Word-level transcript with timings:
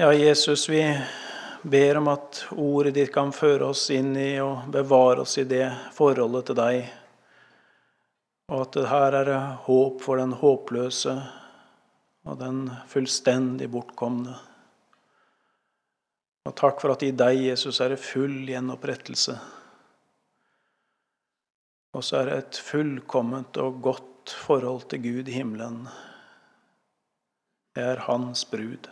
Ja, 0.00 0.14
Jesus, 0.14 0.68
vi 0.68 1.00
ber 1.62 1.96
om 1.96 2.06
at 2.08 2.46
ordet 2.50 2.94
ditt 2.96 3.10
kan 3.12 3.34
føre 3.36 3.66
oss 3.68 3.82
inn 3.92 4.14
i 4.16 4.38
og 4.40 4.70
bevare 4.72 5.26
oss 5.26 5.34
i 5.36 5.42
det 5.44 5.66
forholdet 5.92 6.46
til 6.48 6.56
deg. 6.56 6.76
Og 8.48 8.62
at 8.62 8.78
det 8.78 8.84
her 8.88 9.16
er 9.18 9.28
håp 9.66 9.98
for 10.00 10.16
den 10.16 10.32
håpløse 10.40 11.12
og 12.24 12.38
den 12.40 12.62
fullstendig 12.88 13.68
bortkomne. 13.74 14.38
Og 16.48 16.54
takk 16.56 16.80
for 16.80 16.94
at 16.94 17.04
i 17.04 17.10
deg, 17.12 17.42
Jesus, 17.50 17.82
er 17.84 17.92
det 17.92 18.00
full 18.00 18.38
gjenopprettelse. 18.48 19.34
Og 21.92 22.06
så 22.08 22.22
er 22.22 22.30
det 22.30 22.38
et 22.38 22.62
fullkomment 22.70 23.60
og 23.60 23.84
godt 23.84 24.32
forhold 24.46 24.88
til 24.94 25.04
Gud 25.10 25.28
i 25.28 25.36
himmelen. 25.42 25.84
Det 27.76 27.84
er 27.84 28.02
Hans 28.08 28.46
brud. 28.48 28.88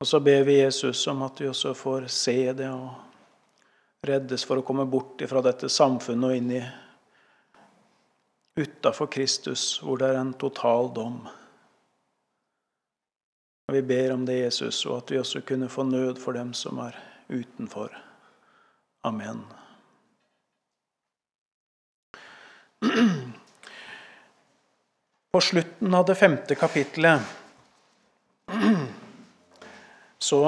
Og 0.00 0.06
så 0.06 0.20
ber 0.20 0.42
vi 0.44 0.60
Jesus 0.60 1.06
om 1.06 1.22
at 1.22 1.40
vi 1.40 1.48
også 1.48 1.74
får 1.74 2.06
se 2.12 2.52
det 2.52 2.68
og 2.70 2.90
reddes 4.04 4.44
for 4.44 4.60
å 4.60 4.66
komme 4.66 4.84
bort 4.90 5.22
fra 5.28 5.40
dette 5.44 5.68
samfunnet 5.72 6.28
og 6.28 6.36
inn 6.36 6.50
i 6.58 6.64
utafor 8.60 9.06
Kristus, 9.06 9.80
hvor 9.82 9.98
det 9.98 10.08
er 10.10 10.20
en 10.20 10.34
total 10.38 10.90
dom. 10.94 11.28
Og 13.68 13.74
Vi 13.74 13.82
ber 13.82 14.12
om 14.12 14.26
det, 14.26 14.38
Jesus, 14.44 14.86
og 14.86 14.98
at 14.98 15.10
vi 15.10 15.18
også 15.18 15.40
kunne 15.40 15.68
få 15.72 15.82
nød 15.88 16.20
for 16.22 16.32
dem 16.36 16.52
som 16.54 16.78
er 16.84 16.98
utenfor. 17.28 17.96
Amen. 19.02 19.44
På 25.32 25.40
slutten 25.40 25.94
av 25.94 26.06
det 26.06 26.14
femte 26.14 26.54
kapittelet 26.54 27.20
så 30.24 30.40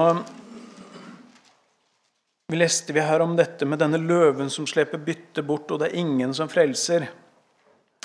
vi 2.48 2.56
leste 2.56 2.94
vi 2.94 3.02
her 3.02 3.20
om 3.20 3.34
dette 3.36 3.66
med 3.68 3.80
denne 3.82 3.98
løven 3.98 4.48
som 4.50 4.68
sleper 4.70 5.02
byttet 5.02 5.44
bort, 5.44 5.70
og 5.70 5.80
det 5.82 5.90
er 5.90 6.00
ingen 6.00 6.32
som 6.34 6.48
frelser. 6.48 7.08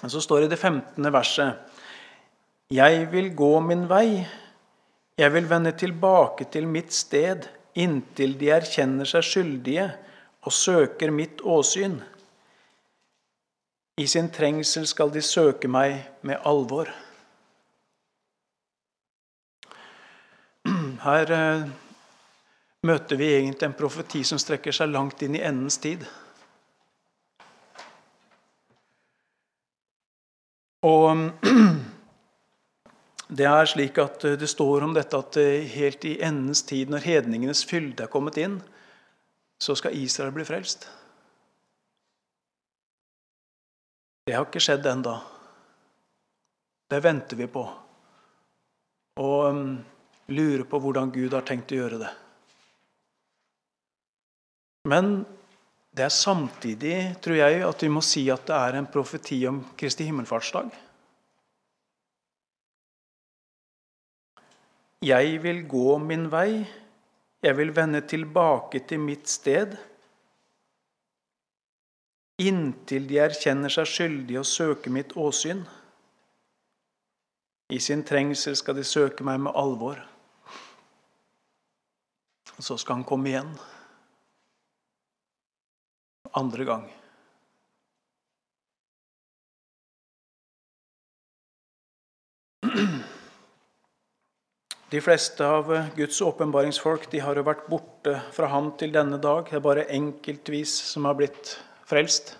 Så 0.01 0.21
står 0.23 0.41
det 0.41 0.47
i 0.49 0.53
det 0.55 0.59
15. 0.59 1.11
verset 1.13 2.73
Jeg 2.73 3.05
vil 3.11 3.29
gå 3.37 3.51
min 3.61 3.85
vei, 3.87 4.25
jeg 5.19 5.33
vil 5.35 5.47
vende 5.47 5.75
tilbake 5.77 6.47
til 6.49 6.65
mitt 6.67 6.91
sted 6.95 7.45
inntil 7.77 8.33
de 8.39 8.49
erkjenner 8.55 9.07
seg 9.07 9.27
skyldige 9.27 9.85
og 10.41 10.55
søker 10.55 11.13
mitt 11.13 11.43
åsyn. 11.45 11.99
I 14.01 14.07
sin 14.09 14.31
trengsel 14.33 14.87
skal 14.89 15.13
de 15.13 15.21
søke 15.21 15.69
meg 15.69 16.01
med 16.25 16.41
alvor. 16.47 16.89
Her 21.01 21.31
eh, 21.33 21.69
møter 22.85 23.17
vi 23.17 23.31
egentlig 23.33 23.65
en 23.65 23.77
profeti 23.77 24.21
som 24.27 24.37
strekker 24.41 24.75
seg 24.75 24.91
langt 24.91 25.21
inn 25.25 25.33
i 25.37 25.41
endens 25.41 25.79
tid. 25.81 26.03
Og 30.85 31.23
det 33.41 33.47
er 33.49 33.69
slik 33.69 33.97
at 34.01 34.27
det 34.37 34.49
står 34.49 34.85
om 34.85 34.93
dette 34.93 35.17
at 35.17 35.41
eh, 35.41 35.65
helt 35.73 36.05
i 36.05 36.19
endens 36.21 36.61
tid, 36.69 36.93
når 36.93 37.07
hedningenes 37.07 37.63
fylde 37.65 38.05
er 38.05 38.11
kommet 38.13 38.37
inn, 38.41 38.59
så 39.61 39.73
skal 39.77 39.97
Israel 39.97 40.33
bli 40.35 40.45
frelst. 40.45 40.85
Det 44.25 44.37
har 44.37 44.45
ikke 44.45 44.61
skjedd 44.61 44.85
ennå. 44.85 45.15
Det 46.93 47.01
venter 47.01 47.39
vi 47.39 47.49
på. 47.49 47.63
Og 49.21 49.65
lurer 50.31 50.65
på 50.67 50.79
hvordan 50.81 51.11
Gud 51.13 51.35
har 51.35 51.45
tenkt 51.47 51.73
å 51.75 51.79
gjøre 51.81 52.01
det. 52.01 52.11
Men 54.89 55.23
det 55.91 56.05
er 56.07 56.13
samtidig, 56.15 56.95
tror 57.21 57.37
jeg, 57.37 57.63
at 57.67 57.83
vi 57.83 57.89
må 57.91 58.01
si 58.05 58.23
at 58.31 58.45
det 58.47 58.55
er 58.57 58.77
en 58.79 58.87
profeti 58.89 59.41
om 59.49 59.59
Kristi 59.77 60.07
himmelfartsdag. 60.07 60.71
Jeg 65.01 65.41
vil 65.43 65.63
gå 65.67 65.97
min 65.97 66.27
vei, 66.31 66.61
jeg 67.41 67.57
vil 67.57 67.73
vende 67.73 68.03
tilbake 68.05 68.83
til 68.87 69.01
mitt 69.01 69.27
sted. 69.27 69.73
Inntil 72.41 73.07
de 73.09 73.17
erkjenner 73.23 73.73
seg 73.73 73.89
skyldige 73.89 74.43
og 74.43 74.49
søker 74.49 74.93
mitt 74.93 75.15
åsyn. 75.17 75.65
I 77.73 77.79
sin 77.81 78.05
trengsel 78.05 78.55
skal 78.59 78.77
de 78.77 78.85
søke 78.85 79.25
meg 79.25 79.41
med 79.41 79.57
alvor. 79.57 79.99
Og 82.61 82.65
så 82.65 82.75
skal 82.77 82.99
han 82.99 83.05
komme 83.09 83.25
igjen. 83.31 83.47
Andre 86.37 86.65
gang. 86.67 86.83
De 94.91 95.01
fleste 95.01 95.41
av 95.41 95.73
Guds 95.97 96.21
åpenbaringsfolk 96.21 97.09
har 97.25 97.41
jo 97.41 97.47
vært 97.49 97.65
borte 97.65 98.13
fra 98.37 98.53
ham 98.53 98.69
til 98.77 98.93
denne 98.93 99.17
dag. 99.17 99.49
Det 99.49 99.57
er 99.57 99.65
bare 99.65 99.89
enkeltvis 99.97 100.77
som 100.93 101.09
har 101.09 101.17
blitt 101.17 101.55
frelst. 101.89 102.35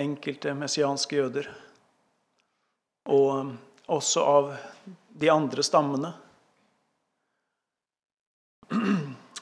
Enkelte 0.00 0.56
messianske 0.56 1.20
jøder. 1.20 1.52
Og 3.12 3.52
også 3.92 4.24
av 4.24 4.54
de 5.12 5.28
andre 5.28 5.68
stammene. 5.68 6.16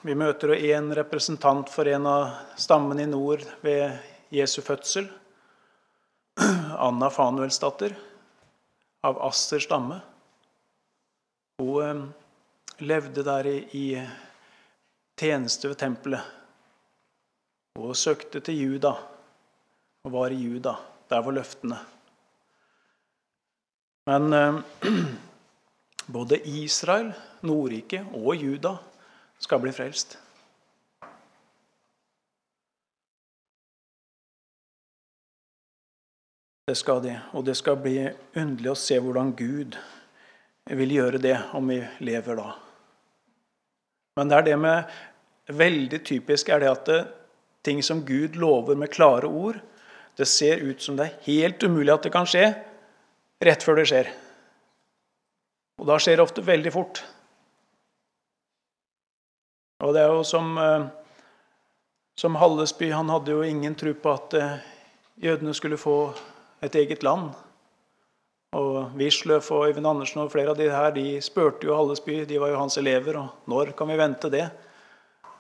Vi 0.02 0.14
møter 0.18 0.56
en 0.56 0.88
representant 0.98 1.68
for 1.70 1.86
en 1.86 2.06
av 2.10 2.56
stammene 2.58 3.04
i 3.04 3.10
nord 3.10 3.44
ved 3.62 4.00
Jesu 4.34 4.58
fødsel. 4.66 5.06
Anna 6.42 7.06
Fanuelsdatter 7.06 7.94
av 9.06 9.20
Assers 9.28 9.68
stamme. 9.68 10.00
Hun 11.62 11.86
eh, 11.86 12.02
levde 12.82 13.22
der 13.30 13.46
i, 13.46 13.86
tjeneste 15.14 15.70
ved 15.70 15.78
tempelet. 15.78 16.34
Hun 17.78 17.94
søkte 17.94 18.42
til 18.42 18.58
Juda 18.58 18.96
og 20.02 20.16
var 20.18 20.34
i 20.34 20.42
Juda. 20.42 20.80
Der 21.14 21.22
var 21.22 21.38
løftene. 21.38 21.78
Men 24.10 24.32
eh, 24.34 24.62
både 26.18 26.42
Israel, 26.58 27.14
Nordriket 27.46 28.10
og 28.18 28.34
Juda 28.34 28.80
skal 29.42 29.62
bli 29.62 29.72
frelst. 29.74 30.16
Det 36.66 36.76
skal 36.78 37.02
de. 37.02 37.16
Og 37.34 37.44
det 37.44 37.56
skal 37.58 37.80
bli 37.82 37.96
underlig 38.38 38.70
å 38.72 38.78
se 38.78 38.98
hvordan 39.02 39.34
Gud 39.36 39.78
vil 40.70 40.94
gjøre 40.94 41.18
det 41.20 41.36
om 41.58 41.66
vi 41.68 41.80
lever 42.06 42.38
da. 42.38 42.52
Men 44.16 44.30
det 44.30 44.38
er 44.38 44.46
det 44.52 44.60
med 44.60 45.00
Veldig 45.52 45.98
typisk 46.06 46.52
er 46.54 46.60
det 46.62 46.68
at 46.70 46.84
det, 46.86 47.00
ting 47.66 47.80
som 47.82 48.04
Gud 48.06 48.36
lover 48.38 48.76
med 48.78 48.92
klare 48.94 49.26
ord, 49.26 49.56
det 50.16 50.28
ser 50.30 50.62
ut 50.62 50.82
som 50.82 50.94
det 50.96 51.08
er 51.08 51.24
helt 51.26 51.64
umulig 51.66 51.90
at 51.90 52.06
det 52.06 52.12
kan 52.14 52.28
skje 52.30 52.44
rett 53.42 53.66
før 53.66 53.80
det 53.80 53.88
skjer. 53.90 54.12
Og 55.82 55.88
da 55.90 55.98
skjer 55.98 56.20
det 56.20 56.24
ofte 56.24 56.44
veldig 56.46 56.72
fort. 56.74 57.02
Og 59.82 59.94
det 59.94 60.02
er 60.04 60.12
jo 60.14 60.22
som, 60.22 60.58
eh, 60.58 60.84
som 62.18 62.36
Hallesby 62.38 62.90
Han 62.90 63.10
hadde 63.10 63.34
jo 63.34 63.42
ingen 63.42 63.74
tro 63.74 63.94
på 63.94 64.12
at 64.14 64.34
eh, 64.38 64.60
jødene 65.18 65.54
skulle 65.54 65.80
få 65.80 66.12
et 66.62 66.74
eget 66.78 67.02
land. 67.02 67.32
Og 68.54 68.92
Wisløff 68.94 69.50
og 69.50 69.66
Øyvind 69.66 69.88
Andersen 69.88 70.22
og 70.22 70.30
flere 70.30 70.52
av 70.52 70.58
de 70.58 70.68
her 70.70 70.92
de 70.94 71.20
spurte 71.24 71.66
jo 71.66 71.74
Hallesby, 71.74 72.22
de 72.28 72.38
var 72.38 72.52
jo 72.52 72.60
hans 72.60 72.78
elever, 72.78 73.16
og 73.18 73.48
når 73.50 73.72
kan 73.74 73.88
vi 73.90 73.98
vente 73.98 74.30
det? 74.30 74.50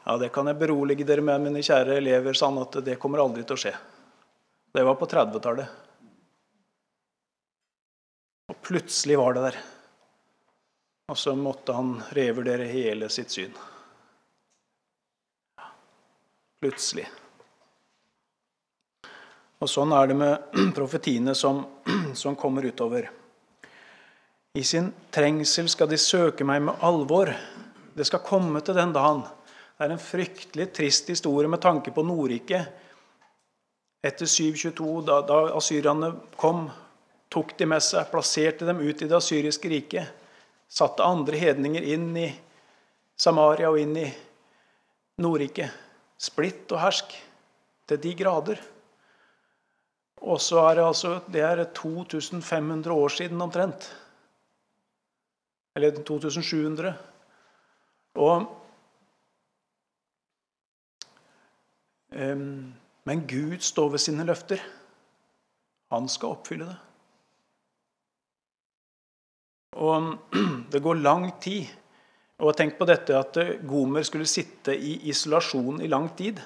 Ja, 0.06 0.16
Det 0.18 0.32
kan 0.32 0.46
jeg 0.46 0.58
berolige 0.58 1.06
dere 1.06 1.22
med, 1.22 1.40
mine 1.40 1.62
kjære 1.62 2.00
elever, 2.00 2.34
sa 2.34 2.48
han 2.48 2.58
at 2.58 2.80
det 2.84 2.98
kommer 2.98 3.22
aldri 3.22 3.44
til 3.44 3.54
å 3.54 3.62
skje. 3.62 3.74
Det 4.74 4.82
var 4.82 4.96
på 4.98 5.06
30-tallet. 5.06 5.66
Og 8.48 8.56
plutselig 8.62 9.18
var 9.18 9.34
det 9.34 9.44
der. 9.44 9.60
Og 11.12 11.18
så 11.18 11.36
måtte 11.36 11.76
han 11.76 12.00
revurdere 12.16 12.66
hele 12.66 13.08
sitt 13.12 13.30
syn 13.30 13.52
plutselig. 16.62 17.08
Og 19.62 19.70
Sånn 19.70 19.94
er 19.94 20.10
det 20.10 20.18
med 20.18 20.54
profetiene 20.78 21.34
som, 21.38 21.62
som 22.18 22.38
kommer 22.38 22.66
utover. 22.66 23.10
I 24.58 24.64
sin 24.66 24.90
trengsel 25.14 25.68
skal 25.72 25.88
de 25.88 25.98
søke 25.98 26.44
meg 26.44 26.64
med 26.66 26.82
alvor. 26.84 27.30
Det 27.94 28.04
skal 28.08 28.24
komme 28.26 28.60
til 28.64 28.76
den 28.76 28.92
dagen. 28.94 29.22
Det 29.78 29.86
er 29.86 29.94
en 29.94 30.02
fryktelig 30.02 30.66
trist 30.76 31.08
historie 31.10 31.50
med 31.50 31.62
tanke 31.62 31.94
på 31.94 32.04
Nordriket. 32.06 32.68
Etter 34.02 34.26
722, 34.26 34.90
da, 35.06 35.20
da 35.26 35.38
asyrerne 35.56 36.10
kom, 36.36 36.66
tok 37.30 37.54
de 37.58 37.68
med 37.70 37.82
seg, 37.86 38.10
plasserte 38.10 38.66
dem 38.66 38.82
ut 38.82 39.02
i 39.02 39.08
det 39.08 39.16
asyriske 39.16 39.70
riket. 39.70 40.18
satte 40.72 41.04
andre 41.04 41.36
hedninger 41.36 41.82
inn 41.94 42.16
i 42.16 42.28
Samaria 43.16 43.70
og 43.70 43.78
inn 43.78 43.96
i 43.96 44.06
Nordriket. 45.22 45.70
Splitt 46.22 46.70
og 46.70 46.80
hersk 46.84 47.16
til 47.90 48.02
de 48.02 48.12
grader. 48.14 48.60
Og 50.22 50.38
så 50.40 50.60
er 50.68 50.78
det 50.78 50.84
altså 50.86 51.20
Det 51.26 51.40
er 51.42 51.64
2500 51.74 52.94
år 52.94 53.08
siden 53.08 53.42
omtrent. 53.42 53.88
Eller 55.74 56.02
2700. 56.04 56.94
Og 58.14 58.46
um, 62.12 62.74
Men 63.04 63.26
Gud 63.26 63.58
står 63.58 63.88
ved 63.88 63.98
sine 63.98 64.24
løfter. 64.24 64.62
Han 65.90 66.08
skal 66.08 66.28
oppfylle 66.28 66.66
det. 66.66 66.76
Og 69.72 70.18
det 70.72 70.82
går 70.82 70.94
lang 70.94 71.40
tid. 71.40 71.66
Og 72.42 72.56
tenk 72.58 72.74
på 72.78 72.86
dette 72.88 73.14
at 73.14 73.38
Gomer 73.68 74.02
skulle 74.06 74.26
sitte 74.26 74.74
i 74.74 74.96
isolasjon 75.12 75.78
i 75.82 75.90
lang 75.90 76.08
tid. 76.18 76.40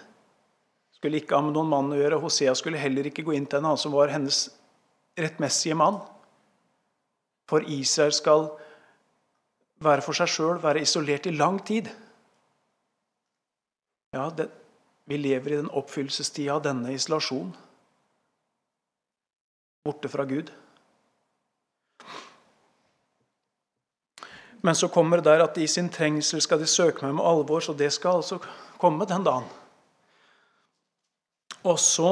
Skulle 0.93 1.23
ikke 1.23 1.39
ha 1.39 1.45
med 1.45 1.57
noen 1.57 1.71
mann 1.71 1.93
å 1.93 1.97
gjøre. 1.97 2.21
Hosea 2.21 2.53
skulle 2.57 2.81
heller 2.81 3.09
ikke 3.09 3.25
gå 3.25 3.33
inn 3.37 3.49
til 3.49 3.63
henne, 3.63 3.77
som 3.81 3.95
var 3.97 4.13
hennes 4.13 4.47
rettmessige 5.17 5.77
mann. 5.79 6.03
For 7.49 7.65
Israel 7.65 8.13
skal 8.13 8.49
være 9.85 10.05
for 10.05 10.17
seg 10.19 10.31
sjøl, 10.33 10.61
være 10.61 10.83
isolert 10.85 11.29
i 11.31 11.35
lang 11.37 11.61
tid. 11.65 11.89
Ja, 14.17 14.29
det, 14.37 14.49
vi 15.09 15.21
lever 15.21 15.53
i 15.53 15.61
den 15.61 15.73
oppfyllelsestida 15.73 16.57
av 16.57 16.65
denne 16.65 16.93
isolasjonen. 16.97 17.55
Borte 19.87 20.11
fra 20.11 20.25
Gud. 20.29 20.51
Men 24.67 24.75
så 24.75 24.89
kommer 24.91 25.21
det 25.21 25.29
der 25.29 25.45
at 25.45 25.59
i 25.63 25.69
sin 25.71 25.87
trengsel 25.93 26.43
skal 26.43 26.59
de 26.59 26.67
søke 26.67 27.07
meg 27.07 27.15
med 27.15 27.27
alvor, 27.29 27.63
så 27.63 27.75
det 27.77 27.93
skal 27.95 28.19
altså 28.19 28.41
komme 28.81 29.07
den 29.07 29.23
dagen. 29.27 29.47
Og 31.67 31.79
så 31.79 32.11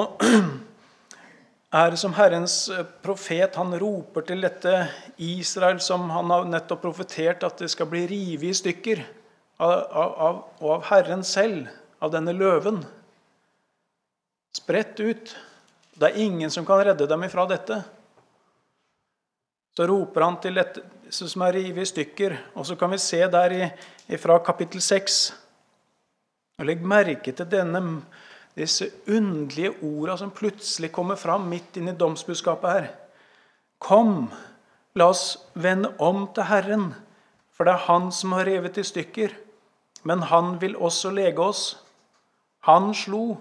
er 1.80 1.90
det 1.90 1.98
som 1.98 2.14
Herrens 2.14 2.56
profet 3.02 3.58
han 3.58 3.74
roper 3.82 4.26
til 4.28 4.46
dette 4.46 4.74
Israel, 5.18 5.80
som 5.82 6.06
han 6.14 6.30
har 6.30 6.46
nettopp 6.50 6.84
profetert 6.86 7.42
at 7.46 7.58
det 7.58 7.72
skal 7.74 7.90
bli 7.90 8.04
revet 8.10 8.52
i 8.52 8.60
stykker 8.60 9.02
av, 9.58 9.74
av, 9.90 10.38
og 10.62 10.70
av 10.76 10.86
Herren 10.92 11.26
selv, 11.26 11.66
av 11.98 12.14
denne 12.14 12.34
løven. 12.36 12.84
Spredt 14.54 15.02
ut. 15.02 15.34
Det 15.94 16.10
er 16.10 16.22
ingen 16.22 16.50
som 16.50 16.66
kan 16.66 16.82
redde 16.86 17.10
dem 17.10 17.26
ifra 17.26 17.46
dette. 17.50 17.82
Så 19.74 19.86
roper 19.90 20.22
han 20.22 20.36
til 20.42 20.58
dette 20.58 20.84
som 21.14 21.42
er 21.46 21.56
revet 21.58 21.82
i 21.82 21.90
stykker. 21.90 22.36
Og 22.54 22.66
så 22.66 22.76
kan 22.78 22.92
vi 22.94 22.98
se 23.02 23.20
der 23.30 23.54
i, 23.56 23.64
fra 24.20 24.38
kapittel 24.44 24.82
6 24.82 25.22
og 26.58 26.68
Legg 26.68 26.84
merke 26.86 27.32
til 27.34 27.48
denne 27.50 27.80
disse 28.54 28.86
underlige 29.10 29.72
orda 29.82 30.14
som 30.20 30.30
plutselig 30.30 30.92
kommer 30.94 31.18
fram 31.18 31.48
midt 31.50 31.80
inn 31.80 31.90
i 31.90 31.96
domsbudskapet 31.98 32.70
her. 32.70 32.86
Kom, 33.82 34.28
la 34.94 35.08
oss 35.10 35.24
vende 35.58 35.90
om 35.98 36.28
til 36.30 36.46
Herren, 36.46 36.92
for 37.50 37.66
det 37.66 37.74
er 37.74 37.86
Han 37.88 38.12
som 38.14 38.36
har 38.38 38.46
revet 38.46 38.78
i 38.78 38.86
stykker. 38.86 39.34
Men 40.04 40.22
Han 40.30 40.60
vil 40.60 40.76
også 40.76 41.10
lege 41.10 41.42
oss. 41.42 41.76
Han 42.60 42.94
slo, 42.94 43.36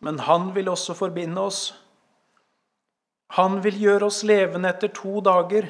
men 0.00 0.18
Han 0.18 0.54
vil 0.54 0.68
også 0.68 0.94
forbinde 0.94 1.40
oss. 1.40 1.74
Han 3.34 3.58
vil 3.64 3.80
gjøre 3.82 4.08
oss 4.10 4.22
levende 4.26 4.70
etter 4.70 4.92
to 4.94 5.20
dager. 5.24 5.66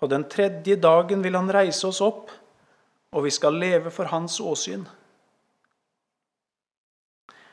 På 0.00 0.08
den 0.10 0.24
tredje 0.28 0.76
dagen 0.80 1.22
vil 1.24 1.36
Han 1.36 1.52
reise 1.52 1.88
oss 1.88 2.00
opp, 2.04 2.30
og 3.14 3.26
vi 3.26 3.32
skal 3.32 3.58
leve 3.60 3.92
for 3.94 4.08
Hans 4.10 4.40
åsyn. 4.40 4.86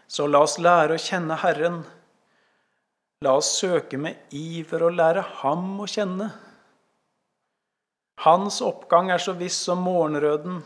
Så 0.07 0.27
la 0.27 0.41
oss 0.43 0.57
lære 0.59 0.95
å 0.95 1.01
kjenne 1.01 1.37
Herren. 1.39 1.81
La 3.23 3.35
oss 3.39 3.51
søke 3.59 3.99
med 4.01 4.31
iver 4.35 4.83
å 4.83 4.89
lære 4.91 5.23
Ham 5.41 5.75
å 5.83 5.87
kjenne. 5.87 6.31
Hans 8.21 8.59
oppgang 8.61 9.09
er 9.13 9.21
så 9.21 9.33
viss 9.37 9.57
som 9.65 9.81
morgenrøden, 9.85 10.59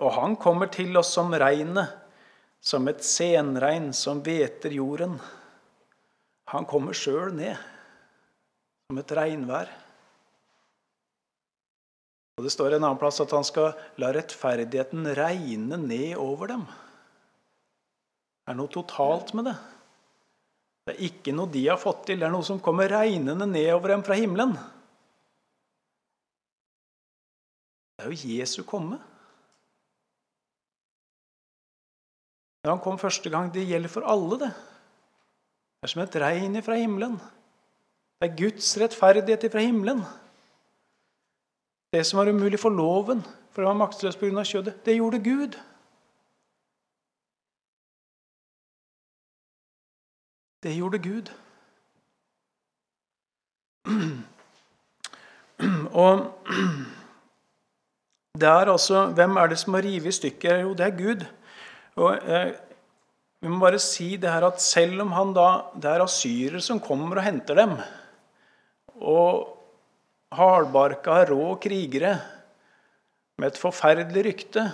og 0.00 0.12
han 0.16 0.36
kommer 0.40 0.70
til 0.72 0.96
oss 0.96 1.10
som 1.12 1.34
regnet, 1.34 1.90
som 2.60 2.88
et 2.88 3.02
senregn 3.04 3.90
som 3.96 4.22
hveter 4.24 4.72
jorden. 4.72 5.18
Han 6.52 6.64
kommer 6.68 6.96
sjøl 6.96 7.34
ned, 7.36 7.58
som 8.86 9.00
et 9.00 9.14
regnvær. 9.18 9.70
Og 12.36 12.44
Det 12.44 12.52
står 12.52 12.76
en 12.76 12.84
annen 12.84 13.00
plass 13.00 13.18
at 13.24 13.32
han 13.34 13.46
skal 13.46 13.72
la 13.98 14.12
rettferdigheten 14.14 15.08
regne 15.16 15.78
ned 15.80 16.18
over 16.20 16.52
dem. 16.52 16.66
Det 18.44 18.52
er 18.52 18.58
noe 18.58 18.70
totalt 18.70 19.32
med 19.34 19.48
det. 19.48 19.56
Det 20.86 20.94
er 20.94 21.06
ikke 21.08 21.34
noe 21.34 21.50
de 21.50 21.64
har 21.66 21.80
fått 21.82 22.04
til, 22.06 22.20
det 22.20 22.28
er 22.28 22.34
noe 22.34 22.46
som 22.46 22.62
kommer 22.62 22.92
regnende 22.92 23.48
ned 23.50 23.72
over 23.74 23.90
dem 23.90 24.04
fra 24.06 24.14
himmelen. 24.20 24.52
Det 27.96 28.04
er 28.04 28.12
jo 28.12 28.34
Jesu 28.36 28.60
komme. 28.68 29.00
Når 32.62 32.76
han 32.76 32.84
kom 32.84 33.00
første 33.00 33.32
gang, 33.32 33.48
det 33.50 33.64
gjelder 33.66 33.90
for 33.90 34.06
alle, 34.06 34.38
det. 34.44 34.52
Det 35.80 35.88
er 35.88 35.92
som 35.94 36.04
et 36.04 36.20
regn 36.22 36.60
fra 36.66 36.78
himmelen. 36.78 37.16
Det 38.26 38.32
er 38.32 38.38
Guds 38.50 38.72
rettferdighet 38.80 39.44
fra 39.52 39.62
himmelen. 39.62 40.00
Det 41.94 42.00
som 42.06 42.18
var 42.18 42.26
umulig 42.26 42.58
for 42.58 42.74
loven, 42.74 43.20
for 43.54 43.62
det 43.62 43.68
var 43.68 43.78
maktesløst 43.78 44.18
pga. 44.18 44.42
kjødet, 44.42 44.84
det 44.84 44.96
gjorde 44.96 45.18
Gud. 45.22 45.54
Det 50.62 50.74
gjorde 50.74 50.98
Gud. 50.98 51.30
Og 56.02 56.34
det 58.40 58.48
er 58.48 58.72
altså, 58.72 59.06
Hvem 59.06 59.36
er 59.36 59.46
det 59.46 59.58
som 59.58 59.74
har 59.74 59.82
revet 59.82 60.06
i 60.06 60.12
stykker? 60.12 60.58
Jo, 60.58 60.74
det 60.74 60.86
er 60.86 60.98
Gud. 60.98 61.24
Og 61.96 62.18
eh, 62.28 62.52
Vi 63.40 63.48
må 63.48 63.60
bare 63.60 63.78
si 63.78 64.16
det 64.16 64.32
her 64.32 64.42
at 64.42 64.60
selv 64.60 65.00
om 65.00 65.12
han 65.12 65.32
da, 65.32 65.62
det 65.76 65.84
er 65.84 66.02
asyrere 66.02 66.60
som 66.60 66.80
kommer 66.80 67.16
og 67.16 67.22
henter 67.22 67.54
dem, 67.54 67.78
og 69.00 69.52
hardbarka, 70.36 71.22
rå 71.30 71.54
krigere 71.62 72.16
med 73.36 73.52
et 73.52 73.60
forferdelig 73.60 74.24
rykte 74.30 74.64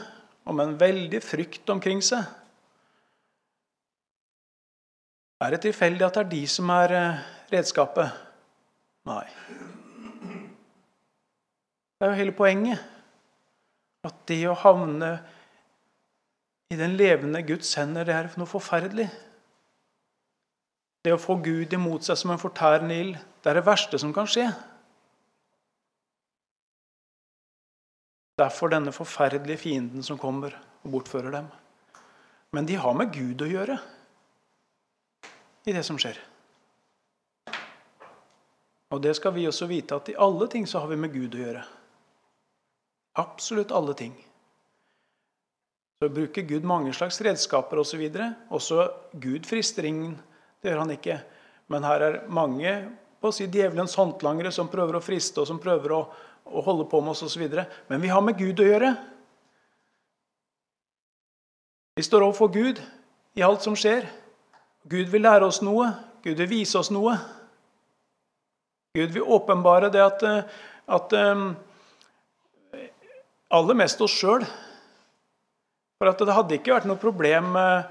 og 0.46 0.56
med 0.56 0.68
en 0.70 0.78
veldig 0.80 1.20
frykt 1.24 1.70
omkring 1.70 2.02
seg 2.04 2.24
Er 5.42 5.50
det 5.50 5.64
tilfeldig 5.64 6.04
at 6.06 6.14
det 6.14 6.20
er 6.22 6.30
de 6.30 6.42
som 6.46 6.68
er 6.70 6.92
eh, 6.94 7.22
redskapet? 7.50 8.18
Nei. 9.10 9.24
Det 11.98 12.06
er 12.06 12.12
jo 12.12 12.18
hele 12.20 12.34
poenget. 12.38 12.78
At 14.06 14.20
det 14.30 14.38
å 14.46 14.54
havne 14.58 15.16
i 16.70 16.78
den 16.78 16.94
levende 16.98 17.42
Guds 17.46 17.74
hender, 17.74 18.06
det 18.06 18.14
er 18.14 18.30
noe 18.38 18.50
forferdelig. 18.50 19.08
Det 21.02 21.14
å 21.14 21.20
få 21.20 21.38
Gud 21.42 21.72
imot 21.74 22.06
seg 22.06 22.18
som 22.18 22.30
en 22.30 22.40
fortærende 22.40 22.98
ild, 22.98 23.16
det 23.42 23.50
er 23.50 23.58
det 23.58 23.66
verste 23.66 23.98
som 23.98 24.12
kan 24.14 24.28
skje. 24.30 24.46
Derfor 28.38 28.70
denne 28.72 28.94
forferdelige 28.94 29.64
fienden 29.64 30.06
som 30.06 30.18
kommer 30.18 30.54
og 30.82 30.94
bortfører 30.94 31.34
dem. 31.34 31.50
Men 32.54 32.68
de 32.68 32.78
har 32.78 32.94
med 32.94 33.12
Gud 33.14 33.42
å 33.42 33.50
gjøre 33.50 33.78
i 35.66 35.74
det 35.74 35.82
som 35.86 35.98
skjer. 36.00 36.18
Og 38.92 39.00
det 39.02 39.14
skal 39.16 39.32
vi 39.34 39.46
også 39.48 39.66
vite, 39.70 39.96
at 39.96 40.10
i 40.12 40.18
alle 40.20 40.48
ting 40.52 40.66
så 40.68 40.82
har 40.82 40.90
vi 40.90 40.98
med 41.00 41.14
Gud 41.14 41.34
å 41.34 41.40
gjøre. 41.40 41.62
Absolutt 43.22 43.72
alle 43.72 43.94
ting. 43.96 44.12
Så 46.02 46.10
bruker 46.12 46.44
Gud 46.48 46.66
mange 46.68 46.92
slags 46.96 47.20
redskaper 47.24 47.80
osv. 47.80 48.02
Også 48.52 48.84
Gud 49.22 49.48
frister 49.48 49.86
ingen. 49.88 50.18
Det 50.62 50.70
gjør 50.70 50.84
han 50.84 50.94
ikke. 50.94 51.16
Men 51.72 51.86
her 51.86 52.04
er 52.06 52.20
mange 52.30 52.72
på 53.22 53.30
å 53.30 53.34
si 53.34 53.48
djevelens 53.50 53.96
håndlangere 53.98 54.52
som 54.54 54.70
prøver 54.70 54.98
å 54.98 55.02
friste 55.02 55.42
og 55.42 55.48
som 55.48 55.58
prøver 55.62 55.94
å, 55.96 56.02
å 56.46 56.62
holde 56.62 56.86
på 56.90 57.00
med 57.02 57.14
oss 57.14 57.24
osv. 57.26 57.42
Men 57.90 58.02
vi 58.02 58.10
har 58.12 58.22
med 58.22 58.38
Gud 58.38 58.62
å 58.62 58.68
gjøre. 58.68 58.92
Vi 61.98 62.06
står 62.06 62.24
overfor 62.28 62.52
Gud 62.54 62.82
i 63.34 63.42
alt 63.42 63.66
som 63.66 63.74
skjer. 63.78 64.06
Gud 64.86 65.10
vil 65.10 65.26
lære 65.26 65.50
oss 65.50 65.60
noe. 65.66 65.90
Gud 66.22 66.38
vil 66.38 66.50
vise 66.50 66.78
oss 66.78 66.92
noe. 66.94 67.16
Gud 68.94 69.14
vil 69.14 69.26
åpenbare 69.34 69.90
det 69.90 70.02
at, 70.04 70.24
at 70.86 71.14
um, 71.16 71.52
Aller 73.52 73.76
mest 73.76 74.00
oss 74.00 74.14
sjøl. 74.16 74.46
For 76.00 76.08
at 76.08 76.22
det 76.24 76.34
hadde 76.34 76.56
ikke 76.56 76.72
vært 76.72 76.88
noe 76.88 77.00
problem 77.00 77.50
med, 77.54 77.90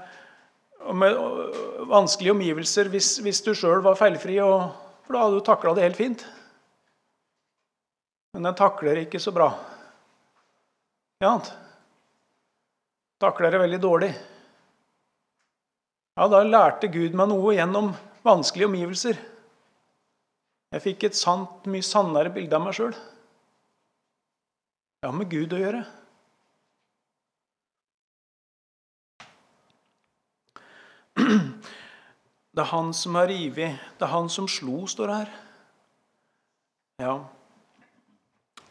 med 0.94 1.18
vanskelige 1.90 2.34
omgivelser 2.34 2.90
hvis, 2.92 3.14
hvis 3.22 3.42
du 3.46 3.52
sjøl 3.56 3.82
var 3.84 3.98
feilfri, 3.98 4.38
og, 4.44 4.72
for 5.06 5.16
da 5.16 5.24
hadde 5.24 5.38
du 5.38 5.46
takla 5.46 5.74
det 5.76 5.86
helt 5.86 6.00
fint. 6.00 6.24
Men 8.32 8.48
den 8.48 8.56
takler 8.58 9.02
ikke 9.02 9.20
så 9.20 9.32
bra. 9.34 9.50
Ja, 11.22 11.36
takler 13.22 13.54
det 13.54 13.60
veldig 13.62 13.80
dårlig. 13.82 14.12
Ja, 16.18 16.26
da 16.28 16.42
lærte 16.44 16.90
Gud 16.92 17.14
meg 17.16 17.30
noe 17.30 17.54
gjennom 17.56 17.92
vanskelige 18.26 18.68
omgivelser. 18.68 19.20
Jeg 20.72 20.84
fikk 20.84 21.06
et 21.08 21.16
sant, 21.16 21.66
mye 21.68 21.84
sannere 21.84 22.32
bilde 22.32 22.56
av 22.56 22.64
meg 22.64 22.76
sjøl. 22.76 22.94
Det 24.98 25.08
har 25.08 25.16
med 25.16 25.30
Gud 25.32 25.52
å 25.52 25.60
gjøre. 25.60 25.82
Det 32.52 32.60
er 32.60 32.68
han 32.68 32.90
som 32.92 33.16
har 33.16 33.30
revet, 33.30 33.78
det 33.96 34.04
er 34.04 34.12
han 34.12 34.28
som 34.28 34.48
slo, 34.50 34.82
står 34.90 35.08
det 35.08 35.20
her. 35.22 35.30
Ja. 37.00 37.14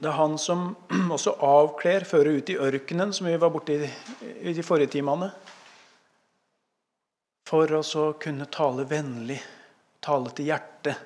Det 0.02 0.10
er 0.10 0.18
han 0.18 0.38
som 0.42 0.76
også 1.16 1.34
avkler, 1.46 2.06
fører 2.06 2.38
ut 2.38 2.52
i 2.54 2.60
ørkenen, 2.62 3.14
som 3.14 3.26
vi 3.30 3.38
var 3.42 3.50
borte 3.54 3.80
i, 3.80 3.90
i 4.50 4.54
de 4.54 4.66
forrige 4.66 4.94
timene. 4.98 5.32
For 7.50 7.74
å 7.74 7.82
så 7.86 8.12
kunne 8.22 8.48
tale 8.54 8.86
vennlig, 8.90 9.40
tale 10.02 10.32
til 10.38 10.52
hjertet, 10.52 11.02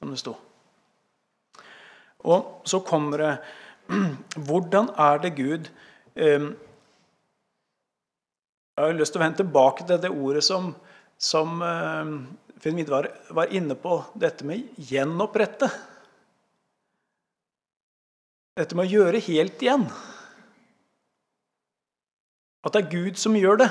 som 0.00 0.12
det 0.12 0.20
sto. 0.20 0.34
Og 2.26 2.66
så 2.66 2.80
kommer 2.84 3.22
det 3.22 3.34
Hvordan 4.48 4.88
er 4.98 5.20
det 5.22 5.36
Gud 5.36 5.68
eh, 6.18 6.48
Jeg 8.76 8.84
har 8.84 8.98
lyst 8.98 9.14
til 9.14 9.22
å 9.22 9.24
vende 9.24 9.40
tilbake 9.40 9.86
til 9.88 10.00
det 10.02 10.12
ordet 10.12 10.44
som 10.44 10.74
som 11.18 11.62
eh, 11.62 12.60
Finn 12.60 12.76
Midvar 12.76 13.08
var 13.30 13.52
inne 13.52 13.76
på, 13.78 13.98
dette 14.14 14.44
med 14.44 14.68
gjenopprette. 14.76 15.68
Dette 18.56 18.76
med 18.76 18.88
å 18.88 18.92
gjøre 19.00 19.20
helt 19.26 19.62
igjen. 19.62 19.84
At 22.64 22.74
det 22.74 22.82
er 22.82 22.94
Gud 22.94 23.20
som 23.20 23.36
gjør 23.36 23.60
det. 23.64 23.68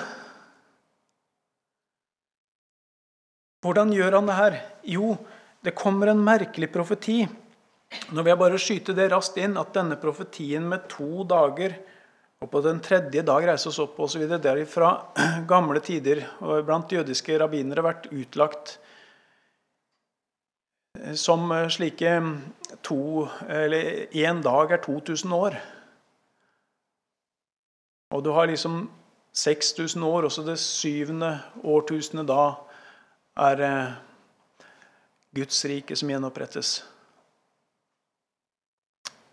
Hvordan 3.65 3.91
gjør 3.95 4.19
han 4.19 4.29
det 4.29 4.37
her? 4.37 4.59
Jo, 4.93 5.15
det 5.65 5.73
kommer 5.77 6.11
en 6.11 6.21
merkelig 6.21 6.69
profeti. 6.73 7.23
Nå 8.13 8.21
vil 8.21 8.31
jeg 8.31 8.41
bare 8.41 8.61
skyte 8.61 8.93
det 8.97 9.09
raskt 9.09 9.39
inn 9.41 9.57
at 9.57 9.73
denne 9.73 9.97
profetien 10.01 10.65
med 10.69 10.85
to 10.91 11.25
dager 11.27 11.73
og 12.43 12.51
på 12.51 12.61
den 12.65 12.81
tredje 12.83 13.23
dag 13.25 13.47
reise 13.47 13.69
oss 13.71 13.79
opp 13.79 13.99
osv. 14.03 14.25
Det 14.27 14.49
har 14.49 14.61
fra 14.69 14.91
gamle 15.51 15.81
tider 15.83 16.23
og 16.43 16.65
blant 16.67 16.91
jødiske 16.91 17.39
rabbinere 17.41 17.85
vært 17.85 18.09
utlagt 18.11 18.77
som 21.19 21.49
slike 21.69 22.11
to 22.85 23.27
Eller 23.49 24.07
én 24.15 24.41
dag 24.43 24.71
er 24.71 24.83
2000 24.83 25.33
år. 25.33 25.57
Og 28.15 28.23
du 28.23 28.31
har 28.31 28.47
liksom 28.47 28.89
6000 29.33 30.03
år, 30.03 30.23
også 30.23 30.45
det 30.45 30.59
syvende 30.59 31.39
årtusenet 31.63 32.27
da 32.27 32.53
er 33.35 33.61
eh, 33.61 33.95
Guds 35.35 35.65
rike 35.67 35.95
som 35.99 36.09
gjenopprettes. 36.09 36.77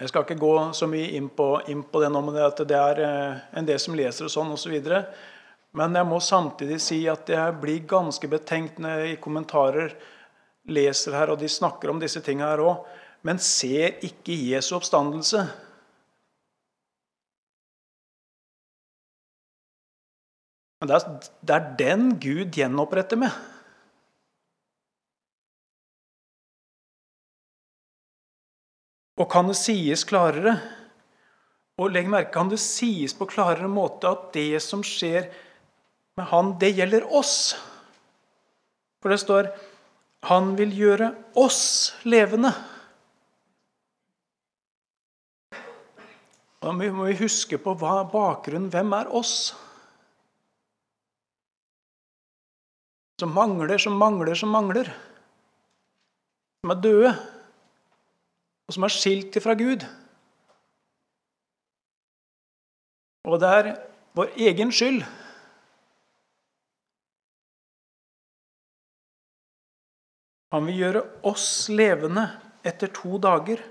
Jeg 0.02 0.10
skal 0.10 0.24
ikke 0.26 0.40
gå 0.42 0.54
så 0.74 0.88
mye 0.90 1.12
inn 1.14 1.28
på, 1.30 1.44
inn 1.70 1.84
på 1.86 2.00
det 2.02 2.08
nå, 2.10 2.20
men 2.26 2.34
det, 2.34 2.64
det 2.66 2.78
er 2.78 3.00
eh, 3.06 3.42
en 3.60 3.68
del 3.68 3.78
som 3.78 3.94
leser 3.94 4.26
og 4.26 4.32
sånn 4.34 4.50
osv. 4.50 4.74
Men 5.78 5.94
jeg 5.94 6.08
må 6.10 6.18
samtidig 6.18 6.80
si 6.82 6.98
at 7.10 7.30
jeg 7.30 7.58
blir 7.62 7.84
ganske 7.86 8.30
betenkt 8.32 8.80
når 8.82 9.04
jeg 9.04 9.12
i 9.12 9.20
kommentarer 9.22 9.94
leser 10.74 11.14
her, 11.14 11.30
og 11.30 11.38
de 11.38 11.50
snakker 11.50 11.92
om 11.92 12.02
disse 12.02 12.22
tingene 12.26 12.50
her 12.50 12.64
òg, 12.64 12.82
men 13.22 13.38
ser 13.38 14.02
ikke 14.02 14.34
Jesu 14.34 14.74
oppstandelse. 14.80 15.44
Men 20.82 20.90
det 20.90 20.98
er, 20.98 21.30
det 21.46 21.56
er 21.60 21.72
den 21.78 22.08
Gud 22.18 22.58
gjenoppretter 22.58 23.22
med. 23.22 23.51
Og 29.20 29.28
kan 29.30 29.50
det 29.50 29.58
sies 29.60 30.04
klarere? 30.08 30.56
Og 31.80 31.92
legg 31.92 32.08
merke, 32.08 32.32
kan 32.34 32.50
det 32.52 32.60
sies 32.62 33.14
på 33.16 33.28
klarere 33.28 33.68
måte 33.68 34.10
at 34.12 34.30
det 34.36 34.60
som 34.64 34.84
skjer 34.84 35.28
med 36.16 36.28
han, 36.28 36.54
det 36.60 36.74
gjelder 36.76 37.08
oss? 37.12 37.54
For 39.02 39.12
det 39.12 39.20
står 39.24 39.50
han 40.28 40.52
vil 40.54 40.70
gjøre 40.76 41.08
oss 41.42 41.92
levende. 42.06 42.52
Da 46.62 46.70
må 46.70 47.08
vi 47.08 47.16
huske 47.18 47.58
på 47.58 47.74
hva 47.74 48.04
bakgrunnen 48.06 48.70
Hvem 48.70 48.92
er 48.94 49.10
oss? 49.10 49.50
Som 53.18 53.34
mangler, 53.34 53.82
som 53.82 53.98
mangler, 53.98 54.38
som 54.38 54.54
mangler. 54.54 54.92
Som 56.62 56.74
er 56.74 56.82
døde 56.86 57.12
og 58.66 58.76
som 58.76 58.86
er 58.86 58.94
skilt 58.94 59.36
fra 59.42 59.54
Gud. 59.58 59.84
Og 63.28 63.38
det 63.40 63.50
er 63.58 63.68
vår 64.18 64.32
egen 64.48 64.72
skyld. 64.74 65.02
Han 70.52 70.66
vil 70.68 70.82
gjøre 70.82 71.02
oss 71.30 71.46
levende 71.72 72.26
etter 72.66 72.90
to 72.92 73.16
dager. 73.22 73.62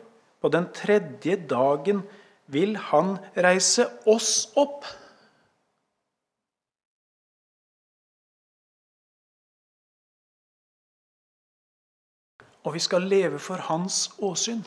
På 0.41 0.50
den 0.50 0.65
tredje 0.74 1.36
dagen 1.45 2.01
vil 2.50 2.74
han 2.89 3.13
reise 3.38 3.86
oss 4.10 4.50
opp. 4.57 4.88
Og 12.65 12.74
vi 12.74 12.81
skal 12.81 13.05
leve 13.10 13.38
for 13.41 13.62
hans 13.69 14.07
åsyn. 14.17 14.65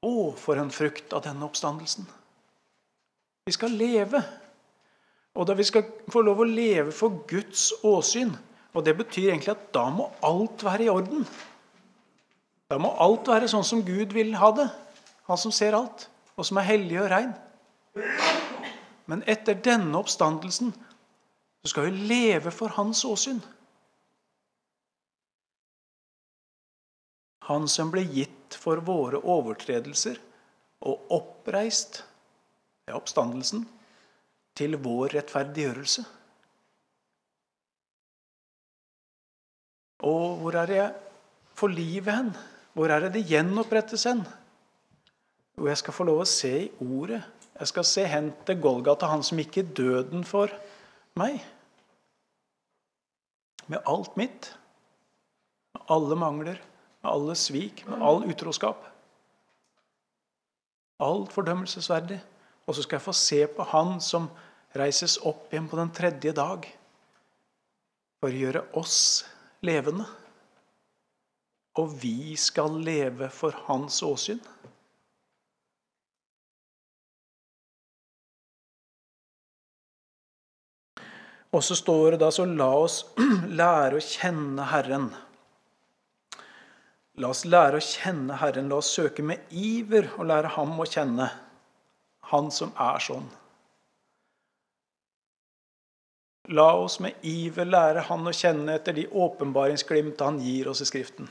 Å, 0.00 0.32
for 0.36 0.56
en 0.60 0.72
frukt 0.72 1.12
av 1.12 1.24
denne 1.26 1.44
oppstandelsen. 1.44 2.06
Vi 3.44 3.52
skal 3.52 3.74
leve. 3.76 4.22
Og 5.36 5.46
da 5.46 5.56
vi 5.56 5.66
skal 5.66 5.84
få 6.10 6.22
lov 6.24 6.40
å 6.42 6.48
leve 6.48 6.92
for 6.92 7.20
Guds 7.30 7.68
åsyn 7.86 8.32
Og 8.74 8.82
det 8.86 8.96
betyr 8.98 9.28
egentlig 9.30 9.52
at 9.52 9.68
da 9.74 9.84
må 9.90 10.08
alt 10.26 10.62
være 10.62 10.84
i 10.84 10.90
orden. 10.92 11.24
Da 12.70 12.78
må 12.78 12.92
alt 13.02 13.26
være 13.26 13.48
sånn 13.50 13.66
som 13.66 13.82
Gud 13.82 14.14
vil 14.14 14.36
ha 14.38 14.50
det. 14.54 14.68
Han 15.26 15.38
som 15.38 15.50
ser 15.54 15.74
alt, 15.74 16.04
og 16.38 16.46
som 16.46 16.60
er 16.60 16.68
hellig 16.68 17.00
og 17.02 17.08
rein. 17.10 17.32
Men 19.10 19.24
etter 19.26 19.58
denne 19.58 19.98
oppstandelsen 19.98 20.70
så 20.70 21.72
skal 21.72 21.88
vi 21.88 22.06
leve 22.12 22.52
for 22.54 22.70
hans 22.78 23.02
åsyn. 23.04 23.42
Han 27.50 27.66
som 27.66 27.90
ble 27.90 28.06
gitt 28.06 28.39
for 28.58 28.82
våre 28.84 29.20
overtredelser 29.20 30.18
og 30.86 31.12
oppreist 31.12 32.02
ved 32.86 32.96
oppstandelsen 32.96 33.66
til 34.56 34.76
vår 34.82 35.16
rettferdiggjørelse. 35.18 36.04
Og 40.08 40.40
hvor 40.40 40.56
er 40.56 40.70
det 40.70 40.78
jeg 40.78 40.94
får 41.60 41.74
livet 41.74 42.14
hen? 42.14 42.30
Hvor 42.72 42.92
er 42.92 43.04
det 43.04 43.12
det 43.18 43.26
gjenopprettes 43.28 44.06
hen? 44.08 44.22
Jo, 45.58 45.66
jeg 45.68 45.80
skal 45.80 45.96
få 45.96 46.06
lov 46.08 46.22
å 46.22 46.28
se 46.28 46.52
i 46.64 46.70
ordet. 46.80 47.20
Jeg 47.60 47.68
skal 47.68 47.84
se 47.84 48.06
hen 48.08 48.30
til 48.48 48.60
Golgata, 48.62 49.10
han 49.10 49.24
som 49.26 49.40
gikk 49.42 49.58
i 49.60 49.66
døden 49.76 50.24
for 50.24 50.52
meg. 51.20 51.42
Med 53.68 53.84
alt 53.84 54.16
mitt, 54.16 54.48
med 55.76 55.92
alle 55.92 56.16
mangler, 56.18 56.62
med 57.00 57.12
alle 57.12 57.34
svik, 57.34 57.84
med 57.88 58.02
all 58.02 58.24
utroskap. 58.28 58.84
Alt 61.00 61.32
fordømmelsesverdig. 61.32 62.20
Og 62.68 62.76
så 62.76 62.84
skal 62.84 62.98
jeg 62.98 63.06
få 63.08 63.16
se 63.16 63.40
på 63.50 63.66
Han 63.72 63.96
som 64.04 64.28
reises 64.76 65.16
opp 65.26 65.50
igjen 65.50 65.68
på 65.70 65.78
den 65.80 65.90
tredje 65.96 66.32
dag 66.36 66.68
for 68.20 68.28
å 68.28 68.36
gjøre 68.36 68.62
oss 68.78 68.98
levende. 69.66 70.04
Og 71.80 71.94
vi 72.02 72.36
skal 72.36 72.76
leve 72.84 73.30
for 73.32 73.56
Hans 73.66 74.02
åsyn. 74.04 74.42
Og 81.50 81.64
så 81.66 81.74
står 81.74 82.14
det 82.14 82.20
da 82.22 82.28
så 82.30 82.44
la 82.46 82.70
oss 82.78 83.00
lære 83.60 83.98
å 83.98 84.04
kjenne 84.04 84.68
Herren. 84.70 85.08
La 87.20 87.34
oss 87.34 87.44
lære 87.44 87.76
å 87.76 87.84
kjenne 87.84 88.38
Herren. 88.40 88.70
La 88.72 88.78
oss 88.80 88.94
søke 88.96 89.24
med 89.26 89.52
iver 89.52 90.08
å 90.16 90.24
lære 90.24 90.54
Ham 90.56 90.72
å 90.80 90.88
kjenne. 90.88 91.28
Han 92.32 92.48
som 92.54 92.72
er 92.80 93.02
sånn. 93.04 93.28
La 96.56 96.72
oss 96.74 96.96
med 97.04 97.20
iver 97.26 97.68
lære 97.68 98.06
Han 98.08 98.26
å 98.26 98.34
kjenne 98.34 98.74
etter 98.78 98.96
de 98.96 99.06
åpenbaringsglimt 99.06 100.22
Han 100.24 100.40
gir 100.42 100.70
oss 100.72 100.80
i 100.82 100.88
Skriften. 100.88 101.28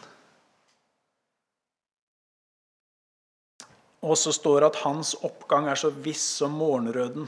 Og 4.00 4.16
så 4.16 4.32
står 4.32 4.62
det 4.62 4.68
at 4.70 4.84
hans 4.86 5.12
oppgang 5.28 5.68
er 5.68 5.80
så 5.80 5.90
viss 5.92 6.24
som 6.40 6.54
morgenrøden. 6.56 7.26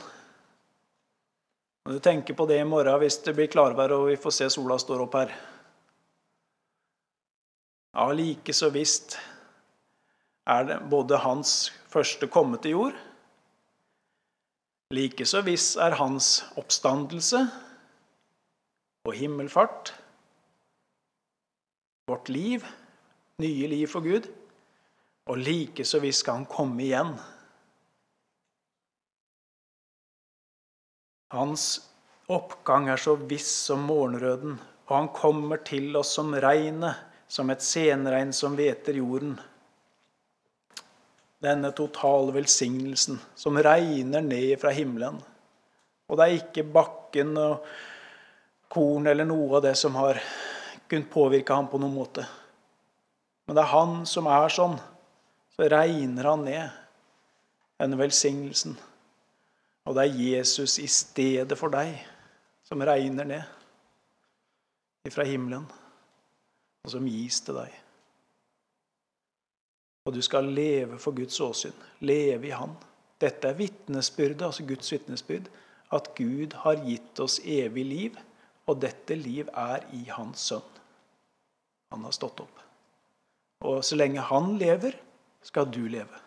Når 1.83 1.97
du 1.97 2.03
tenker 2.05 2.37
på 2.37 2.45
det 2.47 2.61
i 2.61 2.67
morgen 2.67 3.01
hvis 3.01 3.17
det 3.25 3.33
blir 3.35 3.49
klarvær 3.51 3.91
og 3.97 4.05
vi 4.07 4.19
får 4.21 4.35
se 4.37 4.47
sola 4.53 4.77
står 4.79 5.03
opp 5.03 5.17
her 5.17 5.33
Ja, 7.91 8.07
like 8.15 8.53
så 8.55 8.69
visst 8.71 9.17
er 10.47 10.63
det 10.67 10.77
både 10.91 11.19
hans 11.19 11.71
første 11.91 12.29
komme 12.31 12.59
til 12.63 12.77
jord. 12.77 12.99
Like 14.95 15.25
så 15.27 15.41
viss 15.43 15.73
er 15.79 15.97
hans 15.99 16.41
oppstandelse 16.59 17.45
og 19.07 19.13
himmelfart, 19.17 19.93
vårt 22.11 22.31
liv, 22.31 22.63
nye 23.41 23.67
liv 23.71 23.87
for 23.91 24.03
Gud, 24.05 24.27
og 25.31 25.39
like 25.43 25.85
så 25.87 26.01
viss 26.03 26.23
skal 26.23 26.41
han 26.41 26.49
komme 26.51 26.83
igjen. 26.83 27.13
Hans 31.31 31.69
oppgang 32.31 32.91
er 32.91 32.99
så 32.99 33.15
viss 33.15 33.51
som 33.67 33.87
morgenrøden, 33.87 34.59
og 34.87 34.95
han 34.95 35.09
kommer 35.15 35.63
til 35.67 35.95
oss 35.99 36.15
som 36.19 36.35
regnet, 36.35 37.10
som 37.31 37.49
et 37.49 37.63
senregn 37.63 38.33
som 38.35 38.57
hveter 38.59 38.97
jorden. 38.99 39.37
Denne 41.41 41.71
totale 41.73 42.33
velsignelsen 42.35 43.21
som 43.39 43.57
regner 43.57 44.21
ned 44.25 44.59
fra 44.61 44.73
himmelen. 44.75 45.21
Og 46.11 46.19
det 46.19 46.27
er 46.27 46.41
ikke 46.41 46.67
bakken 46.67 47.31
og 47.39 47.63
korn 48.71 49.07
eller 49.07 49.27
noe 49.27 49.57
av 49.57 49.63
det 49.63 49.77
som 49.79 49.95
har 49.95 50.19
kunnet 50.91 51.11
påvirke 51.11 51.55
ham 51.55 51.71
på 51.71 51.79
noen 51.79 51.95
måte. 51.95 52.27
Men 53.47 53.55
det 53.55 53.63
er 53.63 53.73
han 53.77 54.01
som 54.07 54.27
er 54.27 54.51
sånn. 54.51 54.75
Så 55.55 55.71
regner 55.71 56.27
han 56.27 56.43
ned 56.47 56.67
denne 57.79 57.99
velsignelsen. 57.99 58.75
Og 59.87 59.95
det 59.95 60.03
er 60.03 60.19
Jesus 60.19 60.77
i 60.83 60.87
stedet 60.91 61.57
for 61.59 61.73
deg 61.73 61.95
som 62.67 62.83
regner 62.85 63.27
ned 63.27 65.11
fra 65.11 65.25
himmelen, 65.25 65.65
og 66.83 66.93
som 66.93 67.07
gis 67.07 67.41
til 67.45 67.57
deg. 67.61 67.73
Og 70.05 70.15
du 70.15 70.21
skal 70.25 70.49
leve 70.49 70.97
for 70.99 71.13
Guds 71.13 71.37
åsyn. 71.39 71.75
Leve 72.01 72.49
i 72.49 72.55
Han. 72.57 72.73
Dette 73.21 73.51
er 73.51 73.59
vitnesbyrdet, 73.59 74.41
altså 74.41 74.65
Guds 74.65 74.91
vitnesbyrd, 74.91 75.51
at 75.93 76.09
Gud 76.17 76.55
har 76.63 76.81
gitt 76.81 77.19
oss 77.21 77.37
evig 77.45 77.85
liv, 77.85 78.17
og 78.65 78.81
dette 78.81 79.15
liv 79.15 79.49
er 79.53 79.85
i 79.93 80.07
Hans 80.09 80.47
sønn. 80.49 80.81
Han 81.91 82.07
har 82.07 82.15
stått 82.15 82.39
opp. 82.41 82.61
Og 83.67 83.83
så 83.85 83.95
lenge 83.99 84.23
han 84.25 84.55
lever, 84.57 84.95
skal 85.45 85.69
du 85.69 85.83
leve. 85.85 86.17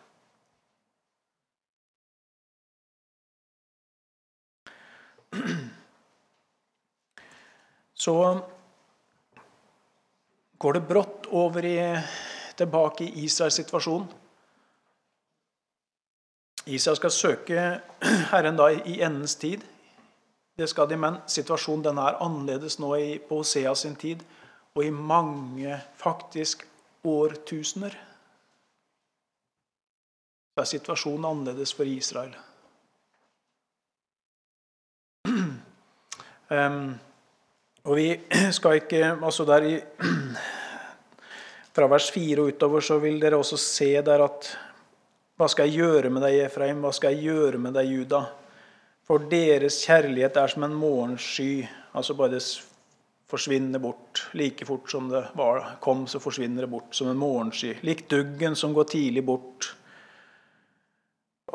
Så 7.94 8.14
går 10.64 10.72
det 10.72 10.80
brått 10.88 11.26
over 11.28 11.64
i, 11.64 11.76
tilbake 12.56 13.04
i 13.04 13.24
Israels 13.26 13.58
situasjon. 13.60 14.06
Israel 16.72 16.96
skal 16.96 17.12
søke 17.12 17.64
Herren 18.30 18.56
da 18.56 18.70
i 18.72 18.94
endens 19.04 19.36
tid. 19.36 19.60
Det 20.56 20.64
skal 20.70 20.88
de, 20.88 20.96
men 20.96 21.18
situasjonen 21.28 21.84
den 21.84 22.00
er 22.00 22.16
annerledes 22.24 22.78
nå 22.80 22.94
i, 22.96 23.18
på 23.20 23.42
Hosea 23.42 23.74
sin 23.76 23.98
tid 24.00 24.24
og 24.72 24.86
i 24.86 24.90
mange, 24.94 25.76
faktisk, 26.00 26.64
årtusener. 27.04 27.92
Så 30.54 30.64
er 30.64 30.70
situasjonen 30.72 31.28
annerledes 31.28 31.76
for 31.76 31.84
Israel. 31.84 32.32
Um, 36.54 36.98
og 37.84 37.96
vi 37.96 38.20
skal 38.52 38.74
ikke 38.78 39.00
altså 39.24 39.44
der 39.48 39.64
i, 39.68 39.78
Fra 41.74 41.88
vers 41.90 42.06
4 42.14 42.38
og 42.38 42.52
utover 42.54 42.84
så 42.86 43.00
vil 43.02 43.18
dere 43.22 43.40
også 43.40 43.58
se 43.58 43.90
der 44.06 44.22
at 44.22 44.52
Hva 45.34 45.48
skal 45.50 45.66
jeg 45.66 45.80
gjøre 45.82 46.12
med 46.14 46.22
deg, 46.22 46.44
Efraim? 46.44 46.84
Hva 46.84 46.92
skal 46.94 47.16
jeg 47.16 47.26
gjøre 47.26 47.58
med 47.58 47.74
deg, 47.74 47.88
Juda? 47.90 48.20
For 49.02 49.24
deres 49.30 49.80
kjærlighet 49.82 50.38
er 50.38 50.52
som 50.52 50.62
en 50.62 50.76
morgensky. 50.78 51.64
Altså 51.98 52.14
bare 52.14 52.36
det 52.36 52.44
forsvinner 53.26 53.82
bort. 53.82 54.28
Like 54.38 54.66
fort 54.68 54.86
som 54.92 55.10
det 55.10 55.24
var, 55.34 55.74
kom, 55.82 56.06
så 56.06 56.22
forsvinner 56.22 56.62
det 56.62 56.70
bort 56.70 56.94
som 56.94 57.10
en 57.10 57.18
morgensky. 57.18 57.74
Lik 57.82 58.06
duggen 58.08 58.54
som 58.54 58.76
går 58.76 58.86
tidlig 58.94 59.24
bort. 59.26 59.72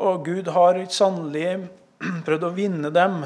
Og 0.04 0.26
Gud 0.28 0.52
har 0.52 0.84
sannelig 0.92 1.70
prøvd 2.26 2.44
å 2.44 2.54
vinne 2.60 2.92
dem, 2.92 3.22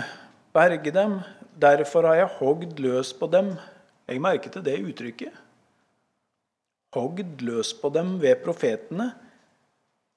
berge 0.54 0.94
dem, 0.94 1.18
Derfor 1.54 2.02
har 2.08 2.16
jeg 2.18 2.34
hogd 2.40 2.80
løs 2.82 3.12
på 3.14 3.28
dem. 3.30 3.52
Jeg 4.10 4.18
merket 4.22 4.56
det 4.66 4.74
uttrykket. 4.82 5.43
Hogd 6.94 7.42
løs 7.42 7.72
på 7.80 7.90
dem 7.94 8.18
ved 8.22 8.42
profetene. 8.44 9.10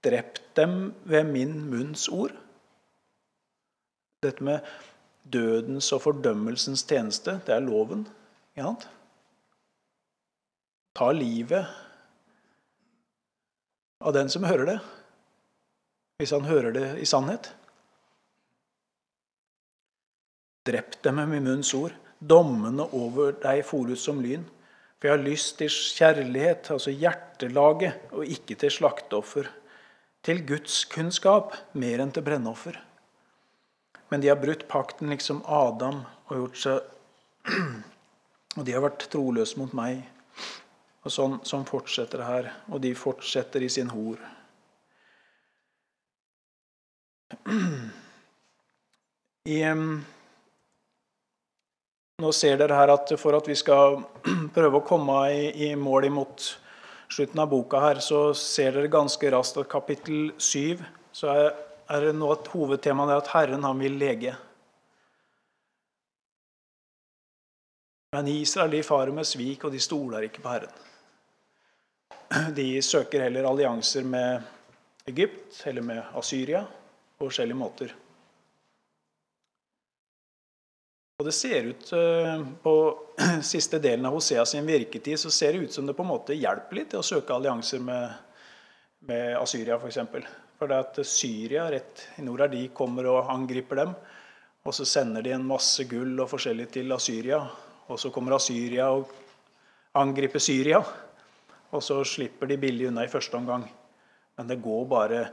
Drept 0.06 0.44
dem 0.56 0.94
ved 1.10 1.26
min 1.30 1.56
munns 1.72 2.08
ord. 2.14 2.36
Dette 4.24 4.44
med 4.44 4.66
dødens 5.34 5.92
og 5.94 6.02
fordømmelsens 6.06 6.86
tjeneste, 6.88 7.40
det 7.46 7.54
er 7.56 7.66
loven. 7.66 8.06
Ja. 8.58 8.74
Ta 10.98 11.12
livet 11.14 11.66
av 14.02 14.14
den 14.14 14.30
som 14.30 14.46
hører 14.46 14.66
det, 14.66 14.78
hvis 16.18 16.34
han 16.34 16.46
hører 16.50 16.74
det 16.74 16.88
i 17.02 17.06
sannhet. 17.10 17.52
Drept 20.68 21.02
dem 21.04 21.18
med 21.22 21.32
min 21.32 21.46
munns 21.48 21.74
ord. 21.78 21.96
Dommene 22.20 22.88
over 22.98 23.36
deg 23.44 23.62
for 23.66 23.90
ut 23.90 24.02
som 24.02 24.22
lyn. 24.22 24.46
For 24.98 25.10
jeg 25.10 25.18
har 25.18 25.28
lyst 25.28 25.58
til 25.60 25.70
kjærlighet, 25.70 26.72
altså 26.74 26.92
hjertelaget, 26.92 28.00
og 28.12 28.26
ikke 28.26 28.56
til 28.58 28.72
slakteoffer. 28.74 29.50
Til 30.26 30.42
Guds 30.48 30.86
kunnskap 30.90 31.54
mer 31.78 32.02
enn 32.02 32.12
til 32.12 32.26
brennoffer. 32.26 32.80
Men 34.10 34.24
de 34.24 34.32
har 34.32 34.40
brutt 34.42 34.66
pakten 34.72 35.12
liksom 35.14 35.44
Adam 35.46 36.02
og 36.28 36.34
gjort 36.40 36.58
seg 36.64 36.78
Og 38.58 38.66
de 38.66 38.74
har 38.74 38.82
vært 38.82 39.06
troløse 39.12 39.60
mot 39.60 39.74
meg. 39.78 40.02
Og 41.06 41.14
sånn, 41.14 41.36
sånn 41.46 41.66
fortsetter 41.70 42.18
det 42.24 42.28
her. 42.28 42.50
Og 42.74 42.82
de 42.82 42.92
fortsetter 42.98 43.62
i 43.62 43.70
sin 43.70 43.92
hor. 43.94 44.18
I 49.54 49.62
nå 52.18 52.32
ser 52.34 52.56
dere 52.58 52.74
her 52.74 52.90
at 52.90 53.12
for 53.22 53.36
at 53.38 53.46
vi 53.46 53.54
skal 53.54 54.00
prøve 54.56 54.80
å 54.80 54.86
komme 54.86 55.18
i, 55.30 55.42
i 55.68 55.76
mål 55.78 56.08
imot 56.08 56.46
slutten 57.14 57.44
av 57.44 57.52
boka, 57.52 57.78
her, 57.84 58.00
så 58.02 58.32
ser 58.34 58.74
dere 58.74 58.90
ganske 58.90 59.30
raskt 59.30 59.60
at 59.62 59.70
kapittel 59.70 60.32
7 60.42 60.82
så 61.14 61.30
er, 61.30 61.52
er 61.94 62.08
nå 62.18 62.32
et 62.34 62.50
hovedtema 62.56 63.06
det 63.06 63.20
at 63.22 63.30
Herren 63.36 63.68
han 63.68 63.78
vil 63.86 64.00
lege. 64.02 64.34
Men 68.18 68.34
Israel 68.34 68.74
de 68.74 68.82
farer 68.88 69.14
med 69.14 69.30
svik, 69.30 69.68
og 69.68 69.78
de 69.78 69.84
stoler 69.84 70.26
ikke 70.26 70.42
på 70.42 70.56
Herren. 70.56 70.84
De 72.58 72.82
søker 72.82 73.28
heller 73.28 73.46
allianser 73.46 74.04
med 74.04 74.42
Egypt 75.08 75.62
eller 75.70 75.86
med 75.86 76.18
Asyria 76.18 76.66
på 76.66 77.30
forskjellige 77.30 77.62
måter. 77.62 77.94
Og 81.18 81.26
det 81.26 81.32
ser 81.34 81.72
ut 81.72 81.88
eh, 81.98 82.42
På 82.62 82.74
siste 83.52 83.80
delen 83.82 84.06
av 84.06 84.14
Hosea 84.14 84.44
sin 84.46 84.68
virketid 84.70 85.18
så 85.18 85.32
ser 85.34 85.56
det 85.56 85.64
ut 85.66 85.74
som 85.74 85.88
det 85.88 85.96
på 85.98 86.04
en 86.06 86.12
måte 86.12 86.38
hjelper 86.38 86.78
litt 86.78 86.92
til 86.92 87.02
å 87.02 87.08
søke 87.08 87.34
allianser 87.34 87.82
med, 87.82 88.12
med 89.10 89.32
Asyria, 89.40 89.80
f.eks. 89.80 89.98
For, 90.12 90.28
for 90.60 90.70
det 90.70 90.78
at 90.84 91.00
Syria 91.10 91.64
rett 91.74 92.04
i 92.22 92.28
nord 92.28 92.46
her, 92.46 92.54
de 92.54 92.62
kommer 92.70 93.10
og 93.10 93.34
angriper 93.34 93.82
dem. 93.82 93.98
Og 94.62 94.78
så 94.78 94.86
sender 94.86 95.26
de 95.26 95.34
en 95.34 95.50
masse 95.50 95.88
gull 95.90 96.14
og 96.22 96.30
forskjellig 96.36 96.70
til 96.78 96.94
Asyria. 96.94 97.42
Og 97.90 97.98
så 97.98 98.14
kommer 98.14 98.38
Asyria 98.38 98.92
og 98.94 99.10
angriper 99.98 100.46
Syria. 100.52 100.86
Og 101.74 101.82
så 101.82 101.98
slipper 102.06 102.54
de 102.54 102.62
billig 102.62 102.92
unna 102.92 103.10
i 103.10 103.14
første 103.18 103.42
omgang. 103.42 103.66
Men 104.38 104.54
det 104.54 104.62
går 104.62 104.90
bare 104.94 105.28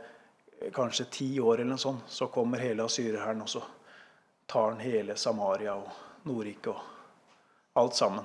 kanskje 0.72 1.10
ti 1.12 1.32
år, 1.44 1.58
eller 1.58 1.74
noe 1.74 1.88
sånt, 1.90 2.08
så 2.08 2.32
kommer 2.32 2.64
hele 2.64 2.88
asyrerhæren 2.88 3.44
også 3.44 3.66
tar 4.46 4.70
han 4.70 4.80
hele 4.80 5.16
Samaria 5.16 5.74
og 5.76 5.90
Nordriket 6.28 6.72
og 6.72 7.80
alt 7.80 7.96
sammen. 7.98 8.24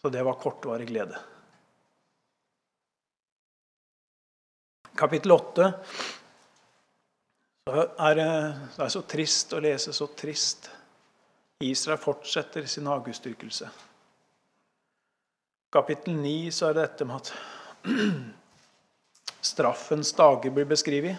Så 0.00 0.10
det 0.14 0.22
var 0.22 0.38
kortvarig 0.38 0.86
glede. 0.88 1.18
Kapittel 4.98 5.32
8 5.32 5.72
det 7.68 8.24
er 8.24 8.88
så 8.88 9.02
trist 9.04 9.52
å 9.52 9.60
lese, 9.60 9.92
så 9.92 10.06
trist. 10.16 10.70
Israel 11.60 11.98
fortsetter 12.00 12.66
sin 12.70 12.86
hagestyrkelse. 12.86 13.68
Kapittel 15.74 16.14
9 16.16 16.52
så 16.54 16.68
er 16.68 16.76
det 16.76 16.84
dette 16.86 17.08
med 17.08 17.18
at 17.18 17.32
straffens 19.52 20.14
dager 20.16 20.54
blir 20.54 20.68
beskrevet 20.70 21.18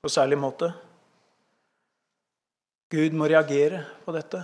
på 0.00 0.08
særlig 0.08 0.38
måte. 0.40 0.70
Gud 2.92 3.14
må 3.16 3.24
reagere 3.24 3.78
på 4.04 4.12
dette. 4.12 4.42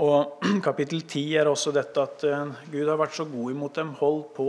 Og 0.00 0.44
kapittel 0.66 1.02
10 1.02 1.24
er 1.40 1.50
også 1.50 1.72
dette 1.74 2.04
at 2.04 2.22
eh, 2.28 2.52
Gud 2.70 2.86
har 2.86 3.00
vært 3.00 3.16
så 3.18 3.26
god 3.26 3.50
imot 3.50 3.80
dem, 3.80 3.90
holdt 3.98 4.30
på 4.36 4.48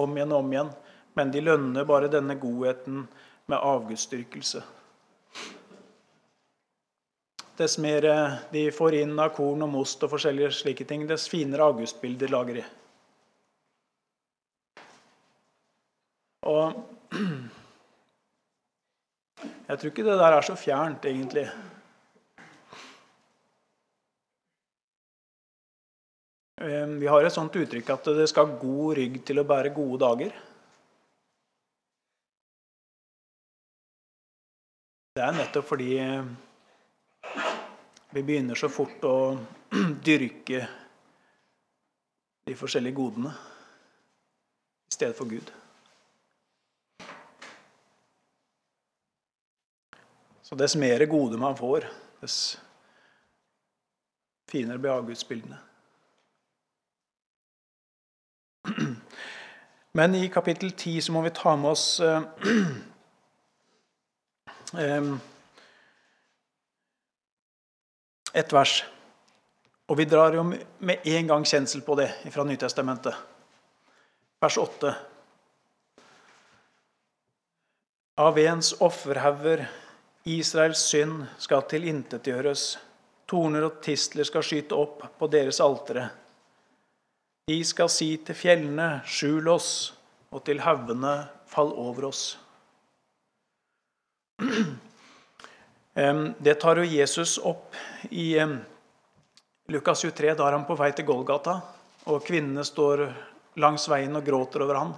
om 0.00 0.16
igjen 0.16 0.32
og 0.32 0.40
om 0.40 0.52
igjen, 0.54 0.72
men 1.18 1.34
de 1.34 1.44
lønner 1.44 1.84
bare 1.84 2.08
denne 2.08 2.38
godheten 2.40 3.04
med 3.50 3.58
avgudsdyrkelse. 3.58 4.64
Dess 7.60 7.76
mer 7.84 8.08
eh, 8.08 8.40
de 8.56 8.66
får 8.72 9.02
inn 9.02 9.12
av 9.20 9.34
korn 9.36 9.68
og 9.68 9.74
most 9.76 10.08
og 10.08 10.14
forskjellige 10.16 10.54
slike 10.62 10.88
ting, 10.88 11.04
dess 11.04 11.28
finere 11.28 11.68
avgudsbilder 11.68 12.32
lager 12.32 12.62
de. 12.62 12.68
Og 16.48 16.86
jeg 19.70 19.78
tror 19.78 19.92
ikke 19.92 20.02
det 20.02 20.16
der 20.18 20.34
er 20.34 20.42
så 20.42 20.56
fjernt, 20.58 21.04
egentlig. 21.06 21.44
Ehm, 26.60 26.96
vi 26.98 27.06
har 27.06 27.22
et 27.22 27.32
sånt 27.32 27.54
uttrykk 27.54 27.92
at 27.94 28.10
det 28.18 28.26
skal 28.32 28.56
god 28.58 28.96
rygg 28.98 29.20
til 29.28 29.38
å 29.38 29.46
bære 29.46 29.70
gode 29.76 30.00
dager. 30.02 30.34
Det 35.14 35.22
er 35.22 35.38
nettopp 35.38 35.70
fordi 35.70 35.94
vi 38.10 38.26
begynner 38.26 38.58
så 38.58 38.68
fort 38.72 39.06
å 39.06 39.16
dyrke 40.10 40.66
de 42.50 42.58
forskjellige 42.58 42.98
godene 42.98 43.32
i 44.90 44.98
stedet 44.98 45.14
for 45.14 45.30
Gud. 45.30 45.59
Så 50.50 50.56
dess 50.58 50.76
mer 50.76 51.06
gode 51.06 51.38
man 51.38 51.54
får, 51.54 51.84
dess 52.18 52.58
finere 54.50 54.78
blir 54.82 54.90
avgudsbildene. 54.90 55.58
Men 59.94 60.14
i 60.18 60.28
kapittel 60.28 60.72
10 60.72 61.02
så 61.06 61.12
må 61.14 61.22
vi 61.22 61.30
ta 61.34 61.52
med 61.54 61.70
oss 61.70 62.00
eh, 64.82 65.06
et 68.42 68.54
vers. 68.54 68.74
Og 69.86 69.98
vi 70.02 70.06
drar 70.10 70.34
jo 70.34 70.42
med 70.50 71.06
en 71.14 71.30
gang 71.30 71.46
kjensel 71.46 71.82
på 71.86 71.94
det 72.00 72.08
fra 72.34 72.42
Nytestamentet. 72.48 73.14
Vers 74.42 74.58
8. 74.58 74.94
Av 78.26 78.42
ens 78.42 78.72
offerhauger 78.82 79.70
Israels 80.28 80.82
synd 80.84 81.24
skal 81.40 81.62
tilintetgjøres. 81.68 82.78
Torner 83.30 83.64
og 83.68 83.78
tistler 83.84 84.26
skal 84.28 84.44
skyte 84.44 84.76
opp 84.76 85.04
på 85.18 85.28
deres 85.32 85.60
altere. 85.64 86.10
De 87.48 87.56
skal 87.64 87.88
si 87.90 88.12
til 88.26 88.36
fjellene, 88.36 89.00
skjul 89.08 89.48
oss, 89.48 89.70
og 90.30 90.44
til 90.46 90.60
haugene, 90.62 91.14
fall 91.50 91.72
over 91.72 92.10
oss. 92.10 92.38
Det 96.40 96.54
tar 96.62 96.78
jo 96.78 96.84
Jesus 96.86 97.34
opp 97.42 97.74
i 98.14 98.38
Lukas 99.68 100.04
23. 100.04 100.34
Da 100.38 100.46
er 100.46 100.54
han 100.54 100.66
på 100.68 100.76
vei 100.78 100.92
til 100.96 101.08
Golgata, 101.08 101.56
og 102.06 102.22
kvinnene 102.24 102.62
står 102.64 103.02
langs 103.60 103.88
veien 103.90 104.14
og 104.16 104.24
gråter 104.24 104.62
over 104.64 104.78
han. 104.78 104.94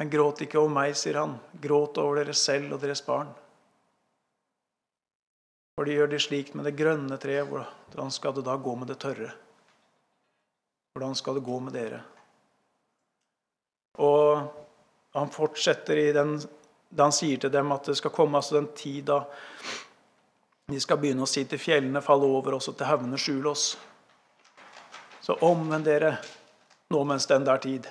Men 0.00 0.10
gråt 0.10 0.42
ikke 0.44 0.58
over 0.58 0.74
meg, 0.74 0.96
sier 0.98 1.20
han. 1.22 1.38
Gråt 1.62 2.00
over 2.02 2.20
dere 2.20 2.34
selv 2.36 2.74
og 2.74 2.82
deres 2.82 3.04
barn. 3.06 3.30
For 5.80 5.88
de 5.88 5.94
gjør 5.96 6.10
det 6.12 6.18
slik 6.20 6.50
med 6.52 6.66
det 6.68 6.74
grønne 6.76 7.16
treet. 7.16 7.48
Hvordan 7.48 8.10
skal 8.12 8.34
det 8.36 8.42
da 8.44 8.52
gå 8.60 8.74
med 8.76 8.90
det 8.92 8.98
tørre? 9.00 9.30
Hvordan 10.92 11.14
skal 11.16 11.38
det 11.38 11.44
gå 11.46 11.56
med 11.64 11.72
dere? 11.72 12.02
Og 14.04 14.42
han 15.16 15.32
fortsetter 15.32 16.02
den, 16.12 16.34
da 16.92 17.08
han 17.08 17.16
sier 17.16 17.40
til 17.40 17.54
dem 17.56 17.72
at 17.72 17.88
det 17.88 17.96
skal 17.96 18.12
komme 18.12 18.36
altså 18.36 18.58
den 18.58 18.68
tid 18.76 19.08
da 19.08 19.22
de 20.68 20.84
skal 20.84 21.00
begynne 21.00 21.24
å 21.24 21.32
si 21.32 21.48
til 21.48 21.64
fjellene, 21.64 22.04
falle 22.04 22.28
over 22.28 22.60
oss, 22.60 22.68
og 22.68 22.76
til 22.76 22.92
haugene, 22.92 23.16
skjule 23.16 23.56
oss. 23.56 23.66
Så 25.24 25.40
omvend 25.48 25.88
dere 25.88 26.18
nå 26.92 27.06
mens 27.08 27.24
den 27.32 27.48
der 27.48 27.64
tid. 27.64 27.88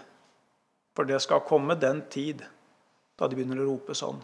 For 0.93 1.09
det 1.09 1.23
skal 1.25 1.41
komme 1.41 1.73
den 1.73 2.05
tid 2.05 2.45
da 3.17 3.25
de 3.25 3.33
begynner 3.33 3.65
å 3.65 3.71
rope 3.73 3.97
sånn. 3.97 4.21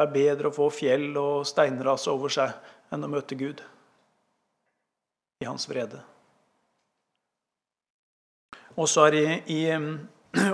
Det 0.00 0.06
er 0.06 0.14
bedre 0.14 0.48
å 0.48 0.54
få 0.54 0.70
fjell 0.72 1.10
og 1.20 1.42
steinras 1.44 2.06
over 2.08 2.32
seg 2.32 2.54
enn 2.94 3.02
å 3.04 3.08
møte 3.12 3.36
Gud 3.36 3.58
i 5.44 5.44
hans 5.44 5.66
vrede. 5.68 6.00
Og 8.80 8.88
så 8.88 9.04
er 9.10 9.12
det 9.12 9.34
i 9.52 9.60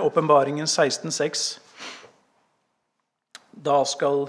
Åpenbaringen 0.03 0.67
16,6 0.67 1.45
Da 3.55 3.77
skal 3.87 4.25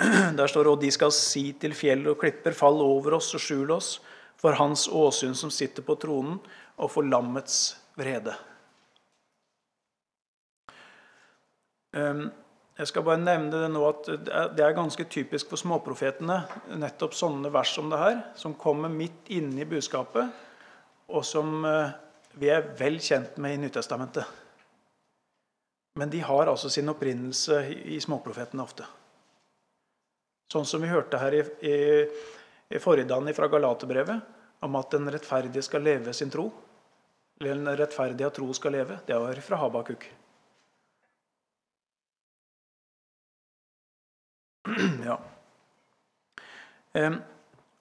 Der 0.38 0.50
står 0.50 0.66
det 0.66 0.74
og 0.74 0.82
de 0.82 0.90
skal 0.90 1.14
si 1.14 1.52
til 1.62 1.78
fjell 1.78 2.02
og 2.10 2.18
klipper, 2.24 2.56
fall 2.56 2.82
over 2.82 3.20
oss 3.20 3.30
og 3.38 3.46
skjul 3.46 3.70
oss 3.78 3.94
for 4.42 4.58
hans 4.58 4.88
åsyn 4.90 5.38
som 5.38 5.54
sitter 5.54 5.86
på 5.86 5.94
tronen, 6.02 6.40
og 6.82 6.90
for 6.90 7.06
lammets 7.06 7.76
vrede. 7.94 8.34
Ehm, 11.94 12.32
jeg 12.78 12.88
skal 12.88 13.04
bare 13.04 13.20
nevne 13.20 13.52
det 13.52 13.68
nå 13.72 13.82
at 13.84 14.08
det 14.56 14.64
er 14.64 14.76
ganske 14.76 15.04
typisk 15.12 15.50
for 15.52 15.60
småprofetene, 15.60 16.38
nettopp 16.80 17.12
sånne 17.16 17.50
vers 17.52 17.74
som 17.76 17.90
det 17.92 18.00
her, 18.00 18.22
som 18.38 18.56
kommer 18.56 18.92
midt 18.92 19.28
inne 19.34 19.60
i 19.60 19.68
budskapet, 19.68 20.30
og 21.12 21.26
som 21.28 21.66
eh, 21.68 21.92
vi 22.40 22.48
er 22.48 22.70
vel 22.78 22.96
kjent 23.02 23.36
med 23.42 23.58
i 23.58 23.60
Nyttestamentet. 23.66 24.24
Men 26.00 26.08
de 26.08 26.22
har 26.24 26.48
altså 26.48 26.70
sin 26.72 26.88
opprinnelse 26.88 27.58
i 27.92 27.98
småprofetene 28.00 28.64
ofte. 28.64 28.86
Sånn 30.52 30.64
som 30.68 30.80
vi 30.80 30.88
hørte 30.88 31.20
her 31.20 31.36
i, 31.36 31.42
i, 31.68 31.76
i 32.72 32.80
forrige 32.80 33.36
fra 33.36 33.50
Galaterbrevet, 33.52 34.32
om 34.64 34.80
at 34.80 34.96
den 34.96 35.12
rettferdige 35.12 35.64
skal 35.64 35.84
leve 35.84 36.16
sin 36.16 36.32
tro. 36.32 36.48
Eller 37.40 37.54
den 37.60 37.76
rettferdige 37.76 38.28
av 38.30 38.32
tro 38.36 38.48
skal 38.56 38.72
leve. 38.78 39.00
Det 39.04 39.18
var 39.18 39.44
fra 39.44 39.60
Habakuk. 39.60 40.08
Ja. 45.08 45.18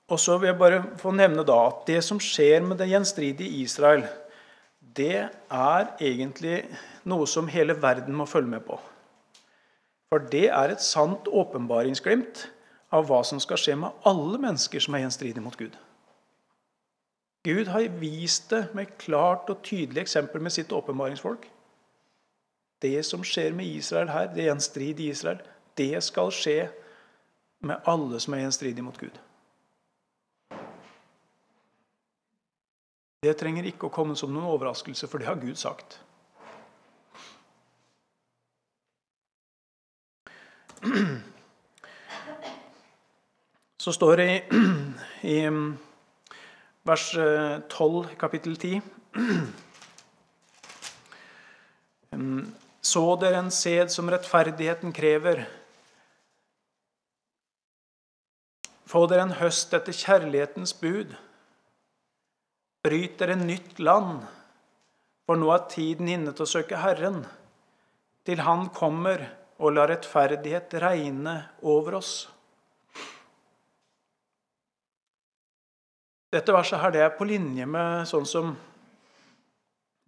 og 0.08 0.20
så 0.20 0.38
vil 0.40 0.48
jeg 0.48 0.60
bare 0.60 0.84
få 1.00 1.12
nevne 1.12 1.44
da 1.48 1.58
at 1.68 1.84
det 1.88 2.00
som 2.04 2.20
skjer 2.24 2.64
med 2.64 2.80
det 2.80 2.88
gjenstridige 2.92 3.64
Israel, 3.64 4.06
det 4.80 5.28
er 5.52 5.92
egentlig 6.00 6.64
noe 7.08 7.28
som 7.28 7.50
hele 7.52 7.76
verden 7.82 8.16
må 8.16 8.26
følge 8.28 8.54
med 8.54 8.66
på. 8.68 8.80
For 10.12 10.24
det 10.32 10.50
er 10.50 10.74
et 10.74 10.84
sant 10.84 11.28
åpenbaringsglimt 11.28 12.46
av 12.92 13.08
hva 13.08 13.22
som 13.24 13.40
skal 13.40 13.60
skje 13.60 13.78
med 13.80 14.04
alle 14.08 14.40
mennesker 14.44 14.84
som 14.84 14.96
er 14.96 15.06
gjenstridige 15.06 15.44
mot 15.44 15.56
Gud. 15.56 15.78
Gud 17.48 17.72
har 17.74 17.88
vist 18.02 18.52
det 18.52 18.68
med 18.78 18.92
klart 19.02 19.50
og 19.50 19.64
tydelig 19.66 20.04
eksempel 20.04 20.44
med 20.44 20.54
sitt 20.54 20.74
åpenbaringsfolk. 20.76 21.48
Det 22.82 23.00
som 23.06 23.24
skjer 23.26 23.56
med 23.58 23.66
Israel 23.66 24.12
her, 24.12 24.28
det 24.34 24.46
gjenstridige 24.46 25.16
Israel, 25.16 25.40
det 25.78 26.04
skal 26.04 26.32
skje 26.36 26.70
med 27.66 27.82
alle 27.86 28.20
som 28.20 28.34
er 28.34 28.44
gjenstridige 28.46 28.86
mot 28.86 28.98
Gud. 28.98 29.18
Det 33.22 33.36
trenger 33.38 33.68
ikke 33.70 33.86
å 33.86 33.94
komme 33.94 34.16
som 34.18 34.32
noen 34.34 34.50
overraskelse, 34.50 35.06
for 35.06 35.22
det 35.22 35.28
har 35.30 35.38
Gud 35.38 35.60
sagt. 35.62 36.00
Så 43.82 43.94
står 43.94 44.18
det 44.18 44.26
i, 44.32 44.40
i 45.36 45.38
vers 46.90 47.06
12, 47.70 48.16
kapittel 48.18 48.58
10 48.58 48.82
Så 52.82 53.04
dere 53.22 53.38
en 53.40 53.54
sæd 53.54 53.94
som 53.94 54.10
rettferdigheten 54.10 54.92
krever. 54.94 55.46
Få 58.92 59.06
dere 59.08 59.24
en 59.24 59.38
høst 59.40 59.72
etter 59.78 59.96
kjærlighetens 59.96 60.74
bud 60.82 61.14
Bryt 62.82 63.22
en 63.22 63.46
nytt 63.46 63.78
land, 63.80 64.24
for 65.30 65.38
nå 65.38 65.52
er 65.54 65.68
tiden 65.70 66.08
inne 66.10 66.32
til 66.34 66.48
å 66.48 66.50
søke 66.50 66.80
Herren, 66.82 67.20
til 68.26 68.42
Han 68.42 68.72
kommer 68.74 69.22
og 69.62 69.76
lar 69.76 69.92
rettferdighet 69.94 70.74
regne 70.82 71.36
over 71.62 72.00
oss. 72.00 72.14
Dette 76.34 76.56
verset 76.56 76.82
her, 76.82 76.96
det 76.96 77.06
er 77.06 77.14
på 77.14 77.28
linje 77.30 77.68
med 77.70 78.10
sånn 78.10 78.26
som 78.26 78.56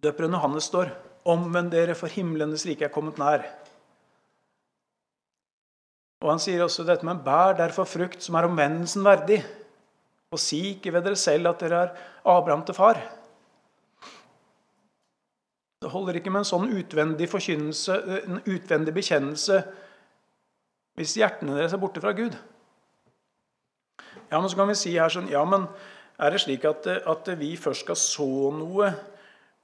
Døperen 0.02 0.34
Johannes 0.34 0.66
står 0.68 0.90
Omvend 1.30 1.70
dere, 1.72 1.94
for 1.96 2.12
himlenes 2.12 2.66
rike 2.68 2.84
er 2.84 2.92
kommet 2.92 3.16
nær. 3.22 3.46
Og 6.22 6.30
Han 6.30 6.40
sier 6.40 6.62
også 6.64 6.86
dette 6.86 7.06
med 7.06 7.24
bær 7.24 7.56
derfor 7.58 7.88
frukt 7.88 8.22
som 8.22 8.38
er 8.38 8.48
omvendelsen 8.48 9.04
verdig. 9.04 9.42
Og 10.32 10.40
si 10.40 10.60
ikke 10.74 10.92
ved 10.94 11.04
dere 11.06 11.20
selv 11.20 11.50
at 11.50 11.60
dere 11.62 11.82
er 11.84 11.92
Abraham 12.24 12.64
til 12.66 12.76
far. 12.76 13.00
Det 15.82 15.90
holder 15.92 16.16
ikke 16.16 16.32
med 16.32 16.44
en 16.44 16.48
sånn 16.48 16.70
utvendig 16.72 17.28
forkynnelse, 17.28 17.96
en 18.24 18.40
utvendig 18.48 18.94
bekjennelse 18.96 19.58
hvis 20.94 21.16
hjertene 21.18 21.56
deres 21.58 21.74
er 21.74 21.80
borte 21.82 22.00
fra 22.00 22.14
Gud. 22.16 22.36
Ja, 24.30 24.38
men 24.38 24.48
så 24.48 24.56
kan 24.56 24.70
vi 24.70 24.76
si 24.78 24.94
her 24.94 25.12
sånn 25.12 25.28
Ja, 25.28 25.42
men 25.44 25.66
er 26.22 26.32
det 26.32 26.44
slik 26.44 26.64
at, 26.68 26.86
at 26.86 27.28
vi 27.38 27.54
først 27.58 27.84
skal 27.84 27.98
så 27.98 28.28
noe 28.54 28.92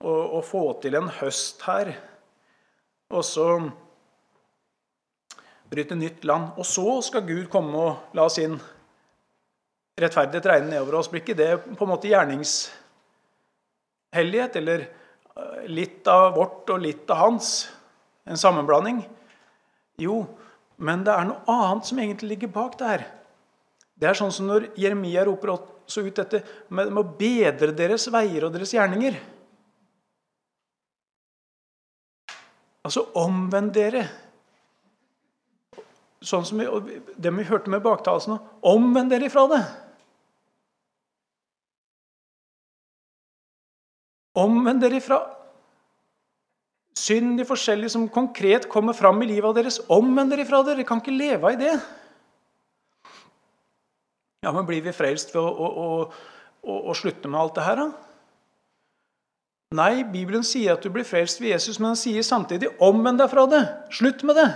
og, 0.00 0.22
og, 0.24 0.42
få 0.44 0.64
til 0.82 0.96
en 0.98 1.10
høst 1.20 1.62
her, 1.66 1.92
og 3.10 3.24
så 3.26 3.46
bryte 5.70 5.94
nytt 5.94 6.24
land, 6.26 6.50
og 6.58 6.66
så 6.66 6.98
skal 7.06 7.22
Gud 7.28 7.46
komme 7.52 7.76
og 7.78 7.96
la 8.18 8.26
sin 8.32 8.56
rettferdighet 10.00 10.46
regne 10.50 10.70
nedover 10.72 10.94
oss? 10.98 11.10
Blir 11.12 11.22
ikke 11.22 11.38
det 11.38 11.52
på 11.76 11.84
en 11.84 11.92
måte 11.92 12.10
gjerningshellighet, 12.10 14.52
eller 14.60 14.78
eh, 14.86 15.64
litt 15.70 16.02
av 16.10 16.34
vårt 16.38 16.64
og 16.74 16.78
litt 16.82 17.06
av 17.10 17.16
hans? 17.22 17.46
En 18.26 18.38
sammenblanding? 18.40 18.98
Jo, 20.00 20.24
men 20.80 21.04
det 21.04 21.14
er 21.14 21.26
noe 21.28 21.52
annet 21.52 21.88
som 21.88 21.98
egentlig 22.00 22.34
ligger 22.34 22.52
bak 22.54 22.78
der. 22.80 23.04
Det 24.00 24.08
er 24.08 24.16
sånn 24.16 24.32
som 24.32 24.48
når 24.48 24.70
Jeremia 24.80 25.26
roper 25.28 25.52
også 25.52 26.06
ut 26.06 26.16
dette 26.16 26.40
med 26.72 26.96
å 26.96 27.04
bedre 27.04 27.74
deres 27.76 28.08
veier 28.12 28.46
og 28.46 28.54
deres 28.54 28.72
gjerninger. 28.72 29.18
Altså 32.86 33.04
omvend 33.20 33.74
dere. 33.76 34.06
Sånn 36.20 36.44
som 36.44 36.60
vi, 36.60 36.66
det 37.16 37.32
vi 37.32 37.48
hørte 37.48 37.72
med 37.72 37.84
baktalelsen. 37.84 38.38
Omvend 38.66 39.12
dere 39.12 39.30
ifra 39.30 39.46
det. 39.48 39.60
Omvend 44.40 44.84
dere 44.84 45.00
ifra 45.00 45.20
synd 47.00 47.38
de 47.40 47.46
forskjellige 47.48 47.94
som 47.94 48.08
konkret 48.12 48.68
kommer 48.70 48.96
fram 48.96 49.22
i 49.22 49.30
livet 49.30 49.56
deres. 49.56 49.80
Omvend 49.88 50.32
dere 50.32 50.44
ifra 50.44 50.60
det. 50.64 50.76
Dere 50.76 50.88
kan 50.88 51.00
ikke 51.00 51.16
leve 51.16 51.54
i 51.54 51.58
det. 51.60 51.72
Ja, 54.44 54.52
men 54.52 54.66
blir 54.68 54.84
vi 54.84 54.92
frelst 54.96 55.34
ved 55.34 55.42
å, 55.42 55.48
å, 55.50 55.88
å, 56.64 56.78
å 56.90 56.96
slutte 56.96 57.28
med 57.28 57.40
alt 57.40 57.58
det 57.58 57.66
her, 57.66 57.80
da? 57.80 57.90
Nei, 59.76 60.02
Bibelen 60.02 60.42
sier 60.42 60.74
at 60.74 60.82
du 60.82 60.88
blir 60.90 61.06
frelst 61.06 61.38
ved 61.38 61.52
Jesus, 61.52 61.78
men 61.78 61.92
den 61.92 62.00
sier 62.00 62.24
samtidig 62.26 62.72
'omvend 62.82 63.20
deg 63.22 63.30
fra 63.30 63.44
det'. 63.46 63.66
Slutt 63.94 64.24
med 64.26 64.40
det. 64.40 64.48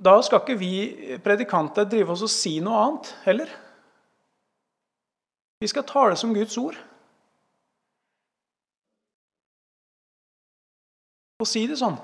Da 0.00 0.14
skal 0.24 0.40
ikke 0.40 0.56
vi 0.56 0.74
predikanter 1.20 1.84
drive 1.84 2.14
oss 2.14 2.24
og 2.24 2.32
si 2.32 2.54
noe 2.64 2.78
annet 2.80 3.10
heller. 3.26 3.50
Vi 5.60 5.68
skal 5.68 5.84
tale 5.84 6.16
som 6.16 6.32
Guds 6.32 6.56
ord. 6.56 6.78
Og 11.40 11.48
si 11.48 11.66
det 11.68 11.76
sånn. 11.80 11.98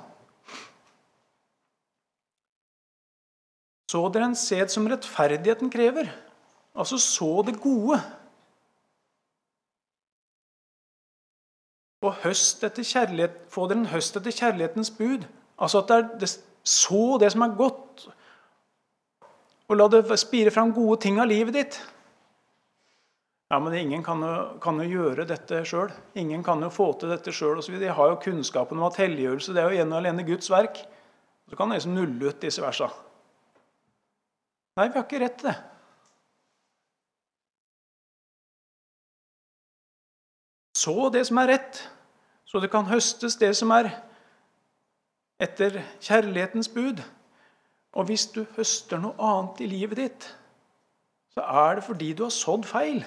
Så 3.88 4.02
dere 4.12 4.28
en 4.28 4.36
sæd 4.36 4.72
som 4.72 4.88
rettferdigheten 4.90 5.72
krever. 5.72 6.10
Altså 6.76 6.98
så 7.00 7.30
det 7.48 7.56
gode. 7.62 7.96
Og 12.04 12.12
høst 12.26 12.64
etter 12.66 12.84
kjærlighet, 12.84 13.38
få 13.52 13.64
dere 13.70 13.86
en 13.86 13.92
høst 13.94 14.20
etter 14.20 14.36
kjærlighetens 14.36 14.92
bud. 14.98 15.24
Altså 15.56 15.80
at 15.80 15.94
det 16.20 16.28
er 16.28 16.36
så 16.66 17.18
det 17.22 17.30
som 17.30 17.44
er 17.46 17.58
godt, 17.58 18.08
og 19.66 19.78
la 19.78 19.86
det 19.90 20.18
spire 20.18 20.50
fram 20.54 20.72
gode 20.74 20.98
ting 21.04 21.20
av 21.22 21.28
livet 21.30 21.54
ditt. 21.54 21.78
Ja, 23.50 23.60
men 23.62 23.74
ingen 23.78 24.02
kan 24.02 24.22
jo, 24.22 24.58
kan 24.62 24.78
jo 24.82 24.86
gjøre 24.90 25.26
dette 25.28 25.60
sjøl. 25.66 25.92
Ingen 26.18 26.42
kan 26.46 26.62
jo 26.62 26.70
få 26.74 26.88
til 26.98 27.12
dette 27.12 27.30
sjøl. 27.34 27.60
De 27.62 27.90
har 27.94 28.10
jo 28.10 28.18
kunnskapen 28.22 28.78
om 28.78 28.88
at 28.88 28.98
helliggjørelse 28.98 29.54
det 29.54 29.62
er 29.62 29.70
jo 29.70 29.84
ene 29.84 29.94
og 29.94 30.00
alene 30.02 30.26
Guds 30.26 30.50
verk. 30.50 30.80
Så 31.46 31.58
kan 31.58 31.70
de 31.70 31.78
liksom 31.78 31.94
nulle 31.94 32.32
ut 32.32 32.42
disse 32.42 32.62
versa. 32.62 32.90
Nei, 34.76 34.88
vi 34.88 34.98
har 34.98 35.06
ikke 35.06 35.22
rett 35.22 35.38
til 35.38 35.52
det. 35.52 35.56
Så 40.76 41.08
det 41.14 41.22
som 41.30 41.38
er 41.40 41.52
rett, 41.54 41.78
så 42.50 42.60
det 42.62 42.70
kan 42.74 42.90
høstes 42.90 43.38
det 43.40 43.54
som 43.56 43.70
er 43.74 43.88
etter 45.42 45.82
kjærlighetens 46.00 46.68
bud. 46.72 47.02
Og 47.96 48.08
hvis 48.08 48.26
du 48.32 48.42
høster 48.56 49.00
noe 49.00 49.16
annet 49.22 49.62
i 49.64 49.70
livet 49.70 50.00
ditt, 50.00 50.26
så 51.36 51.44
er 51.44 51.78
det 51.78 51.84
fordi 51.84 52.12
du 52.16 52.26
har 52.26 52.34
sådd 52.34 52.64
feil. 52.68 53.00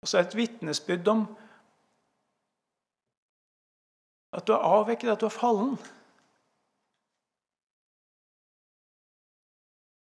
Og 0.00 0.08
så 0.08 0.18
er 0.18 0.26
det 0.26 0.34
et 0.34 0.38
vitnesbyrd 0.38 1.08
om 1.10 1.26
at 4.36 4.44
du 4.46 4.52
er 4.52 4.66
avvekket, 4.68 5.10
at 5.10 5.20
du 5.20 5.26
er 5.26 5.32
fallen. 5.32 5.76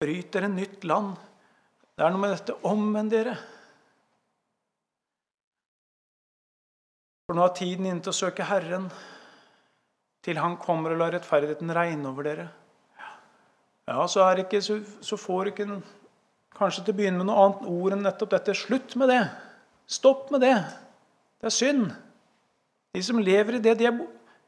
Bryter 0.02 0.44
en 0.44 0.56
nytt 0.58 0.84
land. 0.84 1.14
Det 1.94 2.04
er 2.04 2.10
noe 2.10 2.20
med 2.20 2.34
dette 2.34 2.58
omvend 2.66 3.14
dere. 3.14 3.36
For 7.24 7.36
nå 7.36 7.44
er 7.46 7.54
tiden 7.56 7.86
inne 7.88 8.04
til 8.04 8.12
å 8.12 8.16
søke 8.16 8.44
Herren, 8.44 8.90
til 10.24 10.40
Han 10.40 10.58
kommer 10.60 10.92
og 10.92 11.00
lar 11.00 11.12
rettferdigheten 11.12 11.72
regne 11.76 12.10
over 12.10 12.26
dere. 12.26 12.46
Ja, 13.88 14.04
så, 14.08 14.24
ikke, 14.40 14.60
så, 14.64 14.78
så 15.04 15.16
får 15.20 15.50
ikke 15.50 15.66
kanskje 16.56 16.84
til 16.84 16.94
å 16.94 16.98
begynne 16.98 17.20
med 17.20 17.28
noe 17.28 17.42
annet 17.42 17.66
ord 17.68 17.96
enn 17.96 18.04
nettopp 18.06 18.32
dette. 18.32 18.56
Slutt 18.56 18.96
med 19.00 19.12
det. 19.12 19.22
Stopp 19.88 20.30
med 20.32 20.44
det. 20.44 20.54
Det 21.40 21.50
er 21.50 21.56
synd. 21.56 21.90
De 22.96 23.02
som 23.04 23.20
lever 23.20 23.58
i 23.58 23.64
det, 23.64 23.74
de 23.80 23.88
er, 23.88 23.98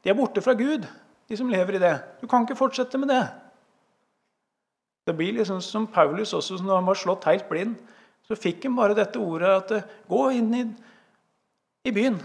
de 0.01 0.13
er 0.13 0.17
borte 0.17 0.41
fra 0.41 0.55
Gud. 0.57 0.87
De 1.29 1.37
som 1.37 1.49
lever 1.51 1.77
i 1.77 1.83
det. 1.83 1.93
Du 2.21 2.25
kan 2.29 2.45
ikke 2.45 2.57
fortsette 2.57 3.01
med 3.01 3.13
det. 3.13 3.25
Det 5.07 5.15
blir 5.17 5.37
liksom 5.37 5.61
som 5.63 5.85
Paulus 5.89 6.33
også, 6.33 6.57
når 6.61 6.81
han 6.81 6.89
var 6.89 6.97
slått 6.99 7.29
helt 7.29 7.45
blind. 7.49 7.77
Så 8.27 8.37
fikk 8.37 8.65
han 8.65 8.77
bare 8.77 8.97
dette 8.97 9.21
ordet 9.21 9.53
at 9.53 9.77
eh, 9.77 9.93
gå 10.09 10.23
inn 10.35 10.49
i, 10.57 10.63
i 11.87 11.93
byen. 11.95 12.17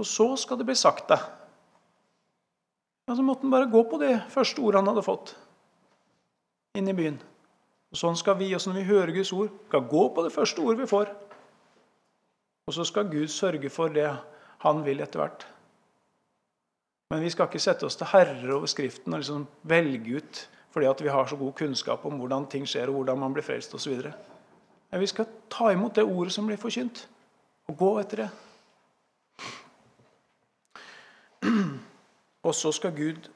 Og 0.00 0.08
så 0.08 0.32
skal 0.40 0.58
det 0.58 0.66
bli 0.68 0.76
sagt 0.78 1.10
deg. 1.12 1.20
Ja, 3.10 3.16
så 3.16 3.24
måtte 3.26 3.44
han 3.44 3.52
bare 3.52 3.68
gå 3.68 3.82
på 3.90 3.98
det 4.00 4.14
første 4.32 4.62
ordene 4.62 4.84
han 4.84 4.94
hadde 4.94 5.04
fått 5.04 5.34
inn 6.78 6.88
i 6.88 6.96
byen. 6.96 7.18
Og 7.90 7.98
Sånn 7.98 8.16
skal 8.16 8.38
vi 8.38 8.52
også 8.54 8.70
når 8.70 8.78
vi 8.78 8.86
hører 8.86 9.12
Guds 9.16 9.32
ord, 9.34 9.50
skal 9.66 9.88
gå 9.90 10.04
på 10.14 10.24
det 10.24 10.32
første 10.32 10.62
ordet 10.62 10.84
vi 10.84 10.90
får. 10.92 11.10
Og 12.70 12.76
så 12.76 12.86
skal 12.86 13.10
Gud 13.10 13.32
sørge 13.34 13.72
for 13.74 13.90
det 13.92 14.06
han 14.62 14.84
vil 14.86 15.02
etter 15.02 15.20
hvert. 15.20 15.46
Men 17.10 17.24
vi 17.24 17.32
skal 17.34 17.48
ikke 17.50 17.62
sette 17.62 17.88
oss 17.88 17.98
til 17.98 18.06
herre 18.12 18.54
over 18.54 18.70
Skriften 18.70 19.16
og 19.16 19.24
liksom 19.24 19.46
velge 19.66 20.20
ut 20.20 20.44
fordi 20.70 20.86
at 20.86 21.00
vi 21.02 21.10
har 21.10 21.26
så 21.26 21.34
god 21.34 21.56
kunnskap 21.58 22.04
om 22.06 22.20
hvordan 22.20 22.44
ting 22.46 22.62
skjer, 22.62 22.86
og 22.86 23.00
hvordan 23.00 23.18
man 23.18 23.32
blir 23.34 23.42
frelst 23.42 23.72
osv. 23.74 24.04
Men 24.06 25.00
vi 25.02 25.08
skal 25.10 25.26
ta 25.50 25.72
imot 25.74 25.96
det 25.98 26.04
ordet 26.06 26.30
som 26.30 26.46
blir 26.46 26.60
forkynt, 26.62 27.08
og 27.66 27.74
gå 27.80 27.88
etter 27.98 28.22
det. 28.22 28.28
Og 32.50 32.56
så 32.56 32.72
skal 32.74 32.96
Gud 32.96 33.28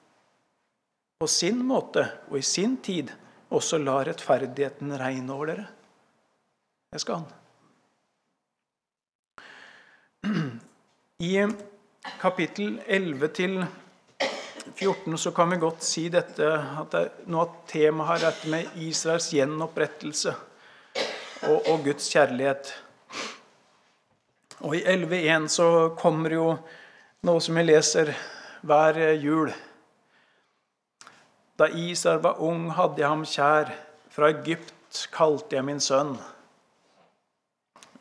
på 1.23 1.29
sin 1.31 1.61
måte 1.63 2.03
og 2.27 2.41
i 2.41 2.43
sin 2.43 2.77
tid 2.83 3.13
også 3.55 3.79
la 3.79 4.01
rettferdigheten 4.09 4.91
regne 4.99 5.33
over 5.37 5.53
dere. 5.53 5.67
Det 6.91 7.01
skal 7.03 7.23
han. 7.23 7.31
I 11.23 11.47
kapittel 12.19 12.81
11 12.87 13.29
til 13.39 13.55
14 14.75 15.19
så 15.19 15.31
kan 15.37 15.51
vi 15.53 15.63
godt 15.63 15.87
si 15.87 16.09
dette, 16.11 16.51
at 16.81 16.91
det, 16.91 17.05
noe 17.31 17.47
at 17.47 17.57
temaet 17.71 18.17
er 18.17 18.27
dette 18.27 18.51
med 18.51 18.79
Israels 18.83 19.31
gjenopprettelse 19.31 20.35
og, 20.35 21.59
og 21.71 21.85
Guds 21.87 22.11
kjærlighet. 22.11 22.75
Og 24.67 24.75
I 24.75 24.83
11.1 24.83 25.47
så 25.55 25.69
kommer 26.01 26.35
jo 26.35 26.49
noe 27.25 27.41
som 27.45 27.55
vi 27.61 27.63
leser 27.71 28.11
hver 28.65 28.99
jul. 29.21 29.53
Da 31.59 31.69
Isar 31.69 32.19
var 32.25 32.41
ung, 32.43 32.71
hadde 32.73 33.03
jeg 33.03 33.09
ham 33.09 33.25
kjær. 33.29 33.73
Fra 34.15 34.31
Egypt 34.33 35.05
kalte 35.13 35.59
jeg 35.59 35.67
min 35.67 35.83
sønn. 35.83 36.15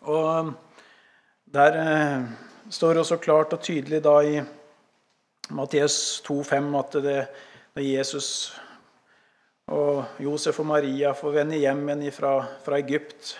Og 0.07 0.53
der 1.53 1.79
eh, 1.79 2.25
står 2.69 2.93
det 2.93 3.03
også 3.03 3.19
klart 3.21 3.53
og 3.55 3.63
tydelig 3.63 4.01
da 4.03 4.17
i 4.23 4.41
Matteus 5.53 6.21
2,5 6.25 6.77
at 6.79 6.99
det, 7.03 7.17
når 7.75 7.83
Jesus 7.83 8.29
Og 9.71 10.19
Josef 10.19 10.59
og 10.59 10.65
Maria 10.67 11.13
får 11.15 11.31
vende 11.37 11.55
hjem 11.55 11.85
igjen 11.87 12.11
fra, 12.11 12.33
fra 12.65 12.77
Egypt. 12.81 13.37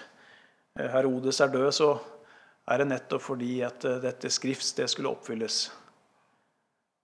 Herodes 0.80 1.42
er 1.44 1.52
død, 1.52 1.72
så 1.76 1.90
er 2.68 2.80
det 2.80 2.88
nettopp 2.88 3.22
fordi 3.26 3.58
at 3.62 3.84
dette 4.02 4.32
skriftsted 4.32 4.88
skulle 4.88 5.12
oppfylles. 5.12 5.66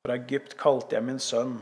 Fra 0.06 0.16
Egypt 0.16 0.56
kalte 0.60 0.96
jeg 0.96 1.06
min 1.06 1.20
sønn. 1.20 1.58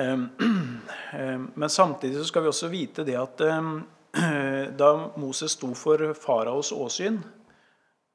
Ehm, 0.00 0.28
ehm, 1.18 1.50
men 1.54 1.70
samtidig 1.70 2.24
skal 2.26 2.42
vi 2.42 2.52
også 2.52 2.70
vite 2.72 3.04
det 3.06 3.18
at 3.20 3.44
ehm, 3.46 3.82
da 4.82 4.90
Moses 5.16 5.54
sto 5.56 5.74
for 5.78 6.12
faraos 6.18 6.72
åsyn, 6.72 7.20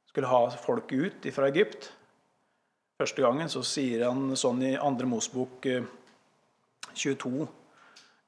skulle 0.09 0.29
ha 0.31 0.49
folket 0.61 0.97
ut 1.23 1.33
fra 1.33 1.47
Egypt 1.51 1.91
Første 2.97 3.21
gangen 3.21 3.45
så 3.45 3.61
sier 3.61 4.07
han 4.07 4.31
sånn 4.33 4.63
i 4.65 4.71
2. 4.73 5.05
Mosebok 5.05 5.67
22 6.97 7.33
eh, 7.43 7.51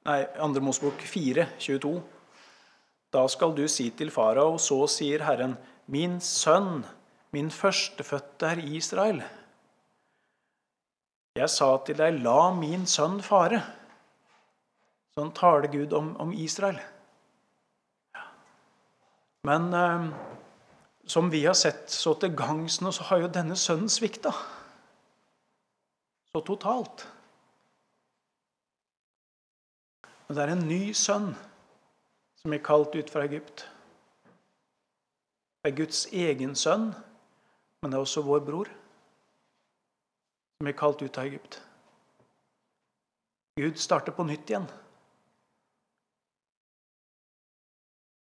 Nei, 0.06 0.20
2. 0.36 0.62
Mosebok 0.62 1.02
4, 1.02 1.46
22. 1.58 1.90
Da 3.10 3.24
skal 3.28 3.50
du 3.58 3.64
si 3.68 3.88
til 3.98 4.12
farao, 4.14 4.54
så 4.62 4.78
sier 4.86 5.26
Herren, 5.26 5.56
min 5.90 6.20
sønn, 6.22 6.84
min 7.32 7.50
førstefødte 7.50 8.46
er 8.46 8.62
Israel. 8.74 9.20
Jeg 11.38 11.50
sa 11.50 11.68
til 11.86 11.98
deg, 12.00 12.18
la 12.24 12.50
min 12.54 12.86
sønn 12.90 13.20
fare. 13.22 13.60
Sånn 15.14 15.30
taler 15.34 15.70
Gud 15.70 15.94
om, 15.94 16.14
om 16.22 16.32
Israel. 16.34 16.80
Men 19.46 19.70
eh, 19.74 20.08
som 21.10 21.30
vi 21.30 21.44
har 21.46 21.56
sett 21.58 21.90
så 21.90 22.14
til 22.20 22.34
gangs 22.36 22.80
nå, 22.82 22.92
så 22.92 23.06
har 23.08 23.22
jo 23.22 23.30
denne 23.32 23.56
sønnen 23.56 23.90
svikta. 23.90 24.34
Så 26.30 26.42
totalt. 26.46 27.06
Men 30.26 30.36
det 30.36 30.42
er 30.44 30.52
en 30.54 30.66
ny 30.68 30.82
sønn 30.94 31.32
som 32.38 32.54
er 32.54 32.62
kalt 32.64 32.94
ut 32.94 33.10
fra 33.10 33.24
Egypt. 33.26 33.64
Det 35.60 35.72
er 35.72 35.78
Guds 35.80 36.04
egen 36.12 36.54
sønn, 36.56 36.92
men 37.80 37.90
det 37.90 37.96
er 37.96 38.04
også 38.04 38.22
vår 38.26 38.40
bror 38.44 38.68
som 40.60 40.68
er 40.68 40.76
kalt 40.76 41.00
ut 41.00 41.18
av 41.18 41.24
Egypt. 41.24 41.62
Gud 43.56 43.78
starter 43.80 44.12
på 44.12 44.24
nytt 44.28 44.50
igjen. 44.52 44.68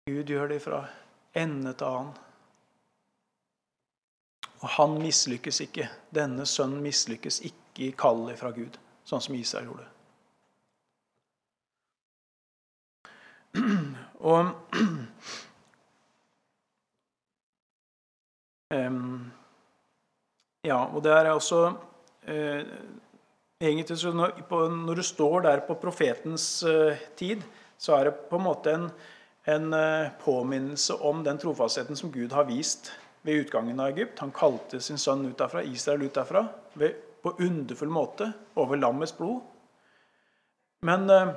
Gud 0.06 0.30
gjør 0.30 0.48
det 0.52 0.60
fra 0.64 0.88
ende 1.36 1.72
til 1.72 1.86
annen. 1.88 2.14
Og 4.60 4.68
han 4.76 5.00
mislykkes 5.00 5.60
ikke. 5.64 5.88
Denne 6.14 6.46
sønnen 6.48 6.82
mislykkes 6.84 7.40
ikke 7.48 7.82
i 7.88 7.96
kallet 7.96 8.38
fra 8.40 8.50
Gud, 8.56 8.76
sånn 9.08 9.22
som 9.24 9.34
Israel 9.36 9.66
gjorde. 9.72 9.88
Og 14.32 14.42
um, 18.76 19.32
Ja, 20.66 20.80
og 20.90 21.02
det 21.04 21.12
er 21.14 21.28
også 21.30 21.60
eh, 22.26 22.66
egentlig 23.62 23.98
så 24.00 24.10
når, 24.14 24.40
på, 24.48 24.64
når, 24.72 24.98
du 24.98 25.06
står 25.06 25.44
der 25.46 25.62
på 25.68 25.76
profetens 25.78 26.48
eh, 26.66 26.98
tid, 27.18 27.44
så 27.78 27.94
er 27.96 28.08
det 28.08 28.14
på 28.30 28.38
en 28.40 28.46
måte 28.48 28.72
en, 28.74 28.86
en 29.52 29.76
eh, 29.76 30.08
påminnelse 30.24 30.96
om 31.06 31.22
den 31.26 31.38
trofastheten 31.38 31.98
som 31.98 32.10
Gud 32.10 32.34
har 32.34 32.48
vist 32.50 32.90
ved 33.26 33.44
utgangen 33.44 33.78
av 33.78 33.92
Egypt. 33.92 34.18
Han 34.24 34.34
kalte 34.34 34.80
sin 34.82 34.98
sønn 34.98 35.22
ut 35.28 35.38
derfra, 35.38 35.62
Israel 35.62 36.02
ut 36.08 36.18
derfra, 36.18 36.46
ved, 36.74 36.98
på 37.22 37.36
underfull 37.46 37.92
måte 37.92 38.30
over 38.58 38.80
lammets 38.80 39.14
blod. 39.14 39.44
Men 40.86 41.06
eh, 41.10 41.34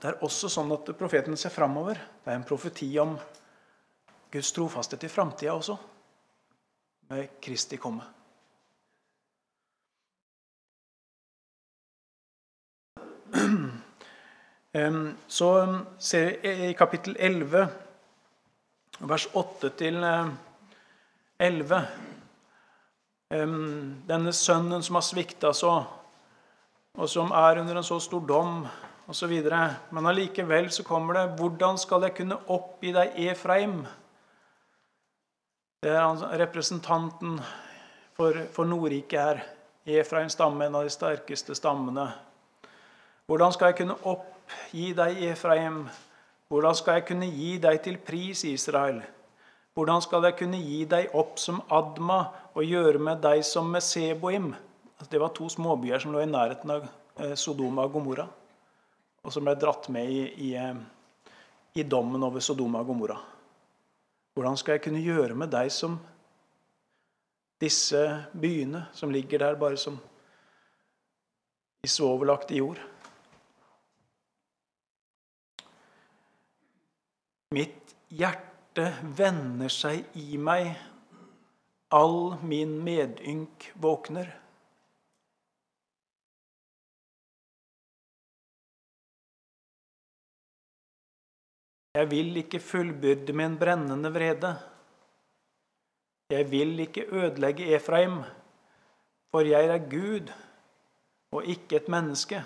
det 0.00 0.12
er 0.12 0.24
også 0.26 0.52
sånn 0.52 0.76
at 0.76 0.92
profeten 0.98 1.40
ser 1.40 1.56
framover. 1.56 1.96
Det 2.20 2.34
er 2.34 2.36
en 2.36 2.48
profeti 2.48 2.90
om 3.00 3.16
Guds 4.30 4.52
trofasthet 4.56 5.08
i 5.08 5.10
framtida 5.12 5.56
også 5.56 5.78
med 7.10 7.28
Kristi 7.42 7.76
komme. 7.76 8.02
Så 15.26 15.48
ser 15.98 16.36
vi 16.42 16.68
i 16.68 16.74
kapittel 16.78 17.16
11, 17.18 17.66
vers 18.98 19.28
8 19.32 19.70
11 21.38 21.80
Denne 23.30 24.32
sønnen 24.32 24.82
som 24.82 24.98
har 24.98 25.02
svikta 25.06 25.52
så, 25.54 25.72
og 26.98 27.10
som 27.10 27.32
er 27.34 27.60
under 27.62 27.76
en 27.78 27.86
så 27.86 27.98
stor 28.02 28.22
dom, 28.26 28.66
osv. 29.10 29.34
Men 29.90 30.06
allikevel 30.06 30.70
så 30.70 30.86
kommer 30.86 31.14
det 31.14 31.38
Hvordan 31.38 31.78
skal 31.78 32.06
jeg 32.06 32.16
kunne 32.22 32.38
oppgi 32.46 32.94
deg, 32.94 33.18
Efraim? 33.30 33.82
Det 35.80 35.88
er 35.96 36.40
representanten 36.42 37.38
for, 38.12 38.36
for 38.52 38.68
Nordriket 38.68 39.20
her. 39.20 39.38
Efraim 39.88 40.28
stamme, 40.28 40.66
en 40.66 40.74
av 40.76 40.84
de 40.84 40.92
sterkeste 40.92 41.54
stammene. 41.56 42.04
Hvordan 43.24 43.54
skal 43.56 43.70
jeg 43.70 43.78
kunne 43.78 43.96
oppgi 44.10 44.90
deg, 44.98 45.22
Efraim? 45.30 45.86
Hvordan 46.52 46.76
skal 46.76 46.98
jeg 46.98 47.06
kunne 47.08 47.30
gi 47.32 47.54
deg 47.64 47.80
til 47.80 47.96
pris, 47.96 48.44
Israel? 48.44 49.00
Hvordan 49.72 50.04
skal 50.04 50.28
jeg 50.28 50.36
kunne 50.42 50.60
gi 50.60 50.84
deg 50.84 51.16
opp 51.16 51.40
som 51.40 51.64
Adma 51.72 52.20
og 52.52 52.60
gjøre 52.60 53.00
med 53.00 53.24
deg 53.24 53.40
som 53.48 53.72
Meseboim? 53.72 54.52
Altså, 54.98 55.10
det 55.16 55.24
var 55.24 55.32
to 55.32 55.48
småbyer 55.48 56.04
som 56.04 56.12
lå 56.12 56.20
i 56.20 56.28
nærheten 56.28 56.76
av 56.76 56.88
eh, 57.16 57.32
Sodoma 57.40 57.88
og 57.88 57.96
Gomorra, 57.96 58.28
og 59.24 59.32
som 59.32 59.48
ble 59.48 59.56
dratt 59.56 59.88
med 59.88 60.12
i, 60.12 60.22
i, 60.50 60.54
eh, 60.60 61.36
i 61.72 61.88
dommen 61.88 62.28
over 62.28 62.44
Sodoma 62.44 62.84
og 62.84 62.92
Gomorra. 62.92 63.22
Hvordan 64.40 64.56
skal 64.56 64.72
jeg 64.72 64.80
kunne 64.86 65.02
gjøre 65.04 65.34
med 65.36 65.50
deg 65.52 65.68
som 65.68 65.98
disse 67.60 67.98
byene 68.32 68.86
som 68.96 69.10
ligger 69.12 69.42
der 69.42 69.58
bare 69.60 69.76
som 69.76 69.98
i 71.84 71.90
svovelaktig 71.92 72.62
jord? 72.62 72.80
Mitt 77.52 77.92
hjerte 78.08 78.86
vender 79.18 79.68
seg 79.68 80.08
i 80.16 80.40
meg, 80.40 80.72
all 81.92 82.40
min 82.40 82.78
medynk 82.80 83.68
våkner. 83.76 84.32
Jeg 91.94 92.06
vil 92.10 92.36
ikke 92.38 92.60
fullbyrde 92.62 93.34
min 93.34 93.56
brennende 93.58 94.12
vrede. 94.14 94.50
Jeg 96.30 96.46
vil 96.50 96.78
ikke 96.84 97.08
ødelegge 97.10 97.66
Efraim, 97.74 98.20
for 99.30 99.42
jeg 99.42 99.66
er 99.66 99.80
Gud 99.90 100.30
og 101.34 101.44
ikke 101.44 101.80
et 101.80 101.88
menneske, 101.90 102.44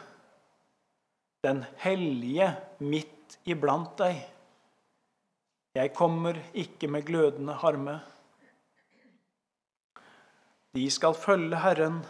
den 1.45 1.61
hellige 1.77 2.47
midt 2.81 3.37
iblant 3.45 3.93
deg. 3.99 4.23
Jeg 5.77 5.93
kommer 5.93 6.41
ikke 6.55 6.89
med 6.89 7.05
glødende 7.05 7.53
harme. 7.53 7.99
De 10.75 10.87
skal 10.91 11.15
følge 11.15 11.61
Herren. 11.61 12.01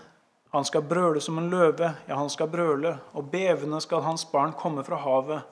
Han 0.54 0.64
skal 0.64 0.86
brøle 0.86 1.20
som 1.20 1.38
en 1.38 1.50
løve, 1.50 1.90
ja, 2.06 2.14
han 2.14 2.30
skal 2.30 2.46
brøle, 2.46 2.94
og 3.12 3.30
bevende 3.30 3.80
skal 3.82 4.06
hans 4.06 4.22
barn 4.24 4.54
komme 4.54 4.84
fra 4.86 5.02
havet. 5.02 5.42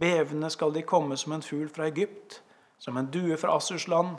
Bevende 0.00 0.50
skal 0.50 0.74
de 0.74 0.82
komme 0.82 1.16
som 1.16 1.32
en 1.36 1.42
fugl 1.42 1.68
fra 1.70 1.86
Egypt, 1.86 2.42
som 2.78 2.96
en 2.96 3.10
due 3.10 3.36
fra 3.38 3.56
Assurs 3.56 3.88
land, 3.88 4.16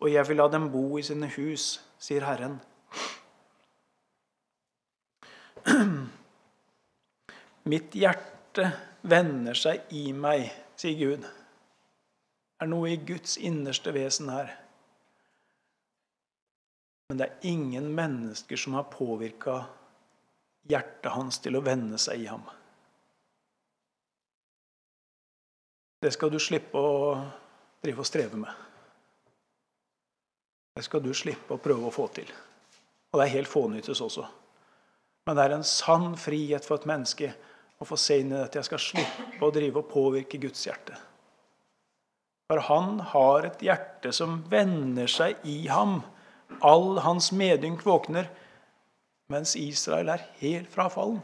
og 0.00 0.12
jeg 0.12 0.28
vil 0.28 0.36
la 0.36 0.48
dem 0.52 0.72
bo 0.72 0.98
i 0.98 1.02
sine 1.02 1.30
hus, 1.36 1.80
sier 1.98 2.24
Herren. 2.26 2.60
Mitt 7.72 7.96
hjerte 7.96 8.72
vender 9.02 9.54
seg 9.56 9.80
i 9.96 10.12
meg, 10.12 10.52
sier 10.76 10.98
Gud. 11.00 11.24
Det 11.24 12.64
er 12.64 12.70
noe 12.70 12.92
i 12.92 13.00
Guds 13.08 13.36
innerste 13.40 13.92
vesen 13.96 14.28
her. 14.32 14.52
Men 17.08 17.18
det 17.20 17.26
er 17.26 17.48
ingen 17.48 17.88
mennesker 17.94 18.58
som 18.60 18.74
har 18.76 18.92
påvirka 18.92 19.64
hjertet 20.66 21.12
hans 21.14 21.38
til 21.42 21.56
å 21.56 21.64
vende 21.64 21.98
seg 22.02 22.24
i 22.24 22.30
ham. 22.30 22.44
Det 26.06 26.12
skal 26.14 26.30
du 26.30 26.38
slippe 26.38 26.78
å 26.78 27.16
drive 27.82 27.98
og 27.98 28.06
streve 28.06 28.38
med. 28.38 28.52
Det 30.78 30.84
skal 30.86 31.02
du 31.02 31.10
slippe 31.16 31.56
å 31.56 31.58
prøve 31.58 31.88
å 31.88 31.94
få 31.94 32.06
til. 32.14 32.28
Og 33.10 33.18
det 33.18 33.24
er 33.24 33.32
helt 33.40 33.50
fånyttes 33.50 34.04
også. 34.04 34.22
Men 35.26 35.34
det 35.34 35.48
er 35.48 35.56
en 35.56 35.66
sann 35.66 36.12
frihet 36.20 36.62
for 36.62 36.78
et 36.78 36.86
menneske 36.86 37.32
å 37.82 37.88
få 37.88 37.98
se 37.98 38.20
inn 38.22 38.30
i 38.30 38.38
dette. 38.38 38.60
Jeg 38.60 38.68
skal 38.68 38.84
slippe 38.84 39.42
å 39.42 39.50
drive 39.50 39.82
og 39.82 39.90
påvirke 39.90 40.38
Guds 40.46 40.62
hjerte. 40.68 40.94
For 42.46 42.62
han 42.68 43.00
har 43.10 43.50
et 43.50 43.66
hjerte 43.66 44.14
som 44.14 44.44
vender 44.52 45.10
seg 45.10 45.42
i 45.42 45.64
ham. 45.66 46.04
All 46.62 47.00
hans 47.02 47.32
medynk 47.34 47.82
våkner, 47.82 48.30
mens 49.34 49.58
Israel 49.58 50.14
er 50.14 50.28
helt 50.38 50.70
frafallen. 50.70 51.18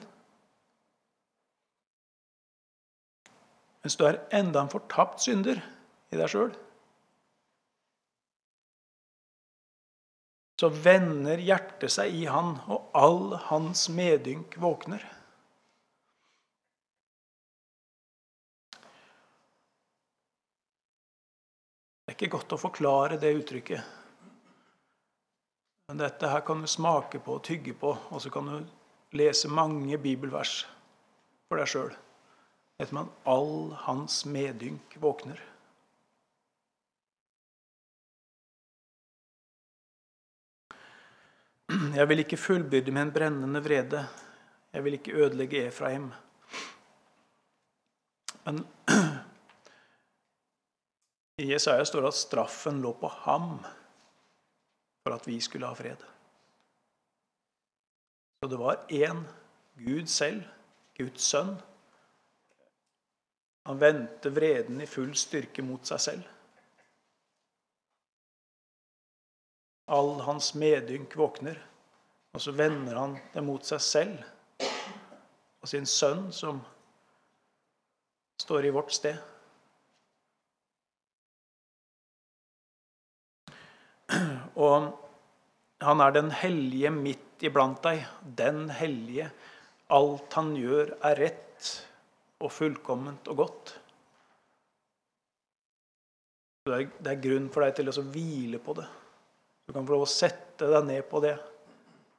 Mens 3.82 3.96
du 3.98 4.04
er 4.06 4.20
enda 4.34 4.62
en 4.62 4.70
fortapt 4.70 5.24
synder 5.24 5.58
i 6.12 6.18
deg 6.18 6.30
sjøl. 6.30 6.52
Så 10.62 10.68
vender 10.70 11.40
hjertet 11.42 11.90
seg 11.90 12.14
i 12.14 12.28
han, 12.30 12.54
og 12.70 12.92
all 12.94 13.32
hans 13.48 13.88
medynk 13.90 14.54
våkner. 14.62 15.02
Det 22.02 22.12
er 22.12 22.14
ikke 22.14 22.36
godt 22.36 22.54
å 22.54 22.60
forklare 22.60 23.18
det 23.18 23.34
uttrykket. 23.40 23.98
Men 25.90 25.98
dette 26.04 26.30
her 26.30 26.46
kan 26.46 26.62
du 26.62 26.70
smake 26.70 27.18
på 27.24 27.40
og 27.40 27.44
tygge 27.48 27.74
på, 27.74 27.96
og 28.14 28.22
så 28.22 28.30
kan 28.30 28.46
du 28.46 29.18
lese 29.18 29.50
mange 29.50 29.98
bibelvers 29.98 30.60
for 31.48 31.58
deg 31.58 31.74
sjøl. 31.74 31.90
Etter 32.78 32.94
man 32.94 33.10
all 33.28 33.72
hans 33.84 34.24
medynk 34.24 34.96
våkner. 35.00 35.40
Jeg 41.72 42.08
vil 42.08 42.20
ikke 42.24 42.40
fullbyrde 42.40 42.92
med 42.92 43.02
en 43.02 43.12
brennende 43.12 43.60
vrede. 43.64 44.06
Jeg 44.72 44.84
vil 44.84 44.96
ikke 44.96 45.14
ødelegge 45.16 45.66
Efraim. 45.66 46.10
Men 48.44 48.64
i 51.38 51.52
Jesaja 51.52 51.84
står 51.84 52.04
det 52.04 52.12
at 52.12 52.20
straffen 52.20 52.80
lå 52.82 52.92
på 53.00 53.08
ham 53.08 53.60
for 55.02 55.14
at 55.14 55.26
vi 55.26 55.40
skulle 55.40 55.66
ha 55.66 55.74
fred. 55.74 56.02
Så 58.42 58.48
det 58.50 58.58
var 58.58 58.86
én 58.90 59.22
Gud 59.78 60.06
selv, 60.06 60.42
Guds 60.98 61.22
sønn. 61.22 61.54
Han 63.62 63.78
vendte 63.78 64.30
vreden 64.30 64.80
i 64.82 64.86
full 64.90 65.12
styrke 65.18 65.62
mot 65.62 65.86
seg 65.86 66.00
selv. 66.02 66.30
All 69.92 70.16
hans 70.26 70.52
medynk 70.58 71.14
våkner, 71.18 71.58
og 72.32 72.42
så 72.42 72.54
vender 72.56 72.96
han 72.98 73.18
det 73.34 73.42
mot 73.44 73.66
seg 73.66 73.82
selv 73.84 74.68
og 75.62 75.70
sin 75.70 75.86
sønn, 75.86 76.30
som 76.34 76.58
står 78.42 78.66
i 78.66 78.72
vårt 78.74 78.90
sted. 78.94 79.20
Og 84.58 84.90
han 85.82 86.02
er 86.02 86.14
den 86.14 86.32
hellige 86.34 86.90
midt 86.94 87.46
iblant 87.46 87.78
deg. 87.84 88.02
Den 88.38 88.66
hellige. 88.74 89.30
Alt 89.92 90.34
han 90.38 90.52
gjør, 90.58 90.96
er 91.04 91.18
rett 91.18 91.70
og 92.42 92.52
fullkomment 92.52 93.30
og 93.32 93.38
godt. 93.44 93.72
Det 96.66 97.10
er 97.10 97.22
grunn 97.22 97.48
for 97.50 97.64
deg 97.64 97.74
til 97.78 97.90
å 97.90 98.04
hvile 98.12 98.60
på 98.62 98.74
det. 98.78 98.86
Du 99.66 99.72
kan 99.74 99.86
få 99.86 99.96
lov 99.96 100.04
å 100.06 100.10
sette 100.10 100.68
deg 100.70 100.86
ned 100.86 101.06
på 101.10 101.22
det 101.24 101.34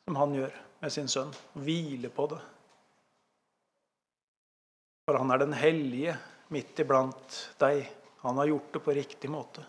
som 0.03 0.17
han 0.19 0.35
gjør 0.35 0.57
med 0.81 0.91
sin 0.91 1.07
sønn. 1.11 1.31
Hvile 1.63 2.11
på 2.11 2.27
det. 2.33 2.39
For 5.07 5.19
han 5.19 5.31
er 5.31 5.43
den 5.43 5.55
hellige 5.55 6.17
midt 6.51 6.79
iblant 6.83 7.39
deg. 7.59 7.85
Han 8.23 8.39
har 8.39 8.51
gjort 8.51 8.75
det 8.75 8.83
på 8.83 8.95
riktig 8.95 9.31
måte. 9.31 9.63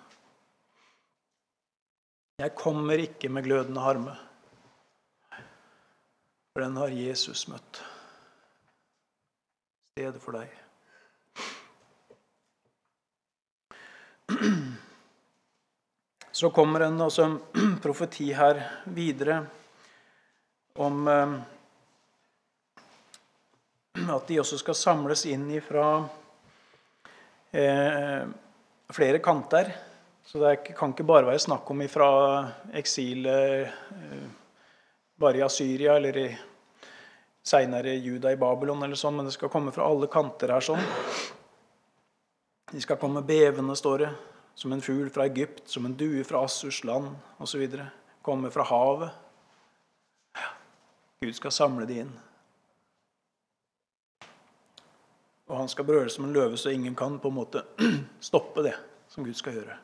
Jeg 2.43 2.55
kommer 2.59 2.99
ikke 2.99 3.31
med 3.31 3.47
glødende 3.47 3.83
harme, 3.83 4.15
for 5.31 6.65
den 6.65 6.79
har 6.81 6.91
Jesus 6.91 7.45
møtt. 7.51 7.79
Stedet 9.95 10.19
for 10.19 10.35
deg. 10.35 10.51
Så 16.33 16.49
kommer 16.51 16.83
en, 16.83 16.97
altså, 17.01 17.39
profeti 17.83 18.33
her 18.35 18.59
videre 18.91 19.37
om 20.83 21.07
eh, 21.09 21.35
at 24.17 24.27
de 24.27 24.41
også 24.43 24.59
skal 24.59 24.75
samles 24.75 25.23
inn 25.31 25.47
fra 25.63 25.87
eh, 27.53 28.27
flere 28.99 29.21
kanter. 29.23 29.71
Så 30.27 30.43
det 30.43 30.75
kan 30.75 30.91
ikke 30.91 31.07
bare 31.07 31.29
være 31.29 31.45
snakk 31.47 31.71
om 31.71 31.85
fra 31.87 32.11
eksil 32.83 33.31
eh, 33.31 33.71
bare 35.23 35.39
i 35.39 35.47
Asyria 35.47 35.95
eller 36.03 36.19
i 36.25 36.27
seinere 37.45 37.95
Juda 38.01 38.33
i 38.33 38.39
Babylon, 38.41 38.83
eller 38.83 38.99
sånn, 38.99 39.19
men 39.19 39.29
det 39.29 39.35
skal 39.37 39.53
komme 39.53 39.73
fra 39.75 39.87
alle 39.89 40.09
kanter 40.11 40.55
her. 40.55 40.65
sånn. 40.65 40.81
De 42.73 42.81
skal 42.81 42.99
komme 42.99 43.23
bevende, 43.23 43.77
står 43.77 43.99
det, 43.99 44.13
som 44.55 44.73
en 44.73 44.83
fugl 44.83 45.11
fra 45.13 45.27
Egypt, 45.29 45.69
som 45.69 45.85
en 45.87 45.97
due 45.97 46.25
fra 46.25 46.45
Assurs 46.45 46.83
land 46.85 47.13
osv. 47.39 47.67
Komme 48.25 48.51
fra 48.51 48.65
havet. 48.65 49.11
Gud 51.21 51.37
skal 51.37 51.53
samle 51.53 51.87
de 51.89 52.01
inn. 52.05 52.15
Og 55.49 55.59
han 55.61 55.69
skal 55.69 55.85
brøle 55.85 56.11
som 56.11 56.25
en 56.25 56.33
løve, 56.33 56.57
så 56.57 56.73
ingen 56.73 56.97
kan 56.97 57.19
på 57.21 57.29
en 57.29 57.37
måte 57.37 57.65
stoppe 58.21 58.65
det 58.65 58.75
som 59.13 59.25
Gud 59.25 59.37
skal 59.37 59.61
gjøre. 59.61 59.77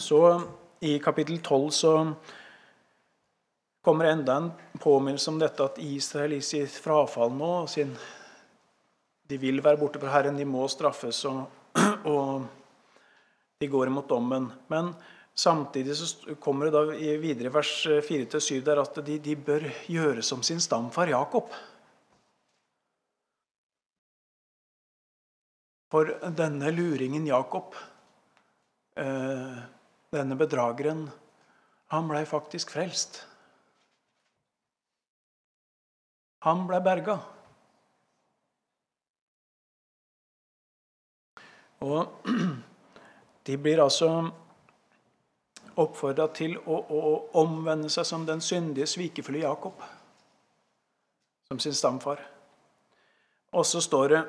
Så 0.00 0.20
i 0.80 0.98
kapittel 0.98 1.40
12 1.40 1.70
så 1.70 1.92
kommer 3.82 4.04
enda 4.04 4.36
en 4.36 4.50
påminnelse 4.80 5.30
om 5.30 5.38
dette 5.40 5.64
at 5.64 5.78
Israel 5.82 6.36
i 6.36 6.42
sitt 6.44 6.74
frafall 6.82 7.32
nå 7.34 7.66
sin, 7.70 7.94
De 9.30 9.36
vil 9.38 9.62
være 9.62 9.78
borte 9.78 10.00
fra 10.02 10.10
Herren, 10.10 10.36
de 10.36 10.44
må 10.44 10.64
straffes, 10.68 11.20
og, 11.30 11.44
og 12.12 12.46
de 13.62 13.68
går 13.70 13.86
imot 13.86 14.08
dommen. 14.10 14.48
Men 14.66 14.88
samtidig 15.34 15.94
så 15.94 16.34
kommer 16.42 16.66
det 16.66 16.72
da 16.74 16.82
videre 17.22 17.46
i 17.46 17.52
vers 17.54 17.70
4-7 18.08 18.58
der 18.66 18.80
at 18.82 18.98
de, 19.06 19.20
de 19.22 19.36
bør 19.36 19.68
gjøre 19.86 20.24
som 20.26 20.42
sin 20.42 20.58
stamfar 20.60 21.12
Jakob. 21.14 21.54
For 25.94 26.10
denne 26.34 26.74
luringen 26.74 27.30
Jakob 27.30 27.78
Eh, 29.00 29.58
denne 30.10 30.36
bedrageren, 30.36 31.10
han 31.86 32.08
blei 32.10 32.24
faktisk 32.26 32.74
frelst. 32.74 33.22
Han 36.46 36.64
ble 36.68 36.80
berga. 36.84 37.18
Og 41.84 42.30
de 43.46 43.56
blir 43.56 43.82
altså 43.82 44.10
oppfordra 45.80 46.26
til 46.36 46.58
å, 46.60 46.76
å, 46.76 47.14
omvende 47.40 47.88
seg 47.92 48.08
som 48.08 48.26
den 48.28 48.42
syndige, 48.44 48.88
svikefulle 48.90 49.44
Jakob, 49.44 49.80
som 51.48 51.60
sin 51.62 51.76
stamfar. 51.76 52.20
Og 53.56 53.64
så 53.66 53.80
står 53.84 54.12
det 54.14 54.20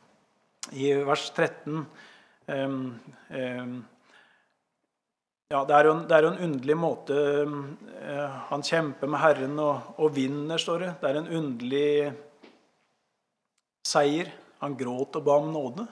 i 0.84 0.94
vers 1.04 1.28
13 1.36 1.84
Um, 2.48 3.00
um, 3.30 3.84
ja, 5.52 5.60
det 5.68 5.74
er, 5.76 5.88
en, 5.90 6.04
det 6.08 6.16
er 6.16 6.24
jo 6.24 6.30
en 6.32 6.44
underlig 6.46 6.76
måte 6.80 7.16
uh, 7.44 8.36
Han 8.48 8.64
kjemper 8.64 9.10
med 9.10 9.20
Herren 9.20 9.58
og, 9.60 9.90
og, 9.98 10.14
vinner, 10.16 10.60
står 10.60 10.86
det. 10.86 10.92
Det 11.02 11.10
er 11.10 11.18
en 11.20 11.32
underlig 11.38 11.88
seier. 13.88 14.30
Han 14.62 14.78
gråt 14.78 15.18
og 15.18 15.26
ba 15.26 15.36
om 15.42 15.50
nåde. 15.52 15.84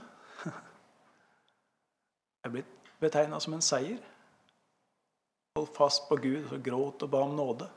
Det 2.41 2.49
er 2.49 2.55
blitt 2.55 2.95
betegna 3.03 3.41
som 3.43 3.57
en 3.57 3.65
seier. 3.65 4.01
Holdt 5.59 5.77
fast 5.77 6.07
på 6.09 6.17
Gud 6.23 6.55
og 6.55 6.65
gråt 6.65 7.05
og 7.05 7.13
ba 7.13 7.21
om 7.27 7.37
nåde. 7.37 7.69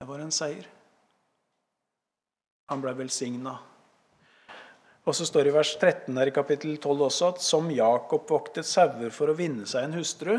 Det 0.00 0.08
var 0.08 0.24
en 0.24 0.32
seier. 0.32 0.64
Han 2.72 2.80
ble 2.80 2.94
velsigna 2.96 3.58
og 5.04 5.16
så 5.16 5.26
står 5.28 5.44
det 5.44 5.52
i 5.52 5.56
vers 5.58 5.72
13 5.76 6.16
her 6.16 6.30
i 6.30 6.34
kapittel 6.34 6.76
12 6.78 7.06
også 7.08 7.32
at 7.34 7.42
som 7.44 7.70
Jakob 7.72 8.28
voktet 8.30 8.68
sauer 8.68 9.12
for 9.12 9.30
å 9.30 9.36
vinne 9.38 9.66
seg 9.68 9.88
en 9.88 9.98
hustru 9.98 10.38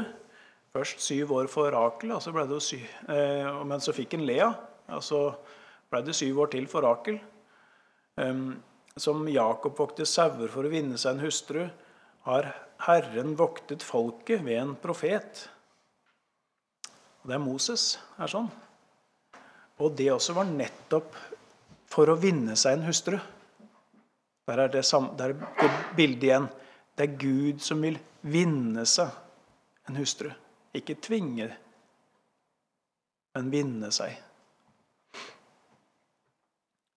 Først 0.75 0.99
syv 0.99 1.29
år 1.31 1.47
for 1.47 1.71
Rakel, 1.71 2.11
og 2.11 2.19
så 2.19 2.33
ble 2.35 2.43
det 2.49 2.57
syv, 2.59 2.83
eh, 3.07 3.45
men 3.63 3.79
så 3.79 3.93
fikk 3.95 4.17
han 4.17 4.25
Lea. 4.27 4.49
Og 4.91 5.03
så 5.07 5.19
ble 5.87 6.01
det 6.03 6.15
syv 6.17 6.41
år 6.43 6.49
til 6.51 6.65
for 6.67 6.83
Rakel. 6.83 7.21
Um, 8.19 8.57
som 8.99 9.23
Jakob 9.31 9.77
voktet 9.79 10.07
sauer 10.11 10.51
for 10.51 10.67
å 10.67 10.71
vinne 10.71 10.99
seg 10.99 11.15
en 11.15 11.23
hustru, 11.23 11.61
har 12.27 12.49
Herren 12.83 13.37
voktet 13.39 13.85
folket 13.87 14.43
ved 14.43 14.59
en 14.59 14.73
profet. 14.75 15.45
Og 17.23 17.31
det 17.31 17.37
er 17.37 17.43
Moses 17.43 17.87
er 18.19 18.31
sånn. 18.35 18.51
Og 19.79 19.95
det 19.95 20.09
også 20.11 20.35
var 20.35 20.51
nettopp 20.51 21.15
for 21.91 22.11
å 22.11 22.19
vinne 22.19 22.59
seg 22.59 22.81
en 22.81 22.87
hustru. 22.89 23.15
Der 24.45 24.61
er 24.61 24.67
det, 24.69 24.83
der 25.17 25.33
er 25.33 25.95
bildet 25.95 26.23
igjen. 26.23 26.47
Det 26.97 27.07
er 27.07 27.17
Gud 27.19 27.59
som 27.59 27.81
vil 27.81 27.97
vinne 28.21 28.85
seg 28.85 29.09
en 29.89 29.97
hustru. 29.99 30.29
Ikke 30.75 30.97
tvinge, 31.01 31.49
men 33.35 33.51
vinne 33.51 33.91
seg. 33.95 34.21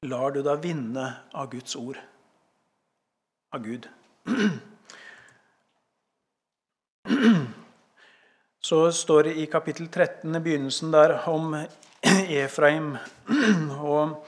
lar 0.06 0.30
du 0.30 0.42
deg 0.46 0.62
vinne 0.62 1.04
av 1.34 1.48
Guds 1.50 1.74
ord, 1.76 1.98
av 3.54 3.64
Gud. 3.64 3.88
Så 8.68 8.92
står 8.92 9.22
det 9.28 9.34
i 9.42 9.46
kapittel 9.50 9.88
13 9.88 10.36
i 10.36 10.40
begynnelsen 10.44 10.92
der 10.92 11.16
om 11.30 11.56
Efraim. 12.28 12.92
Og 13.80 14.26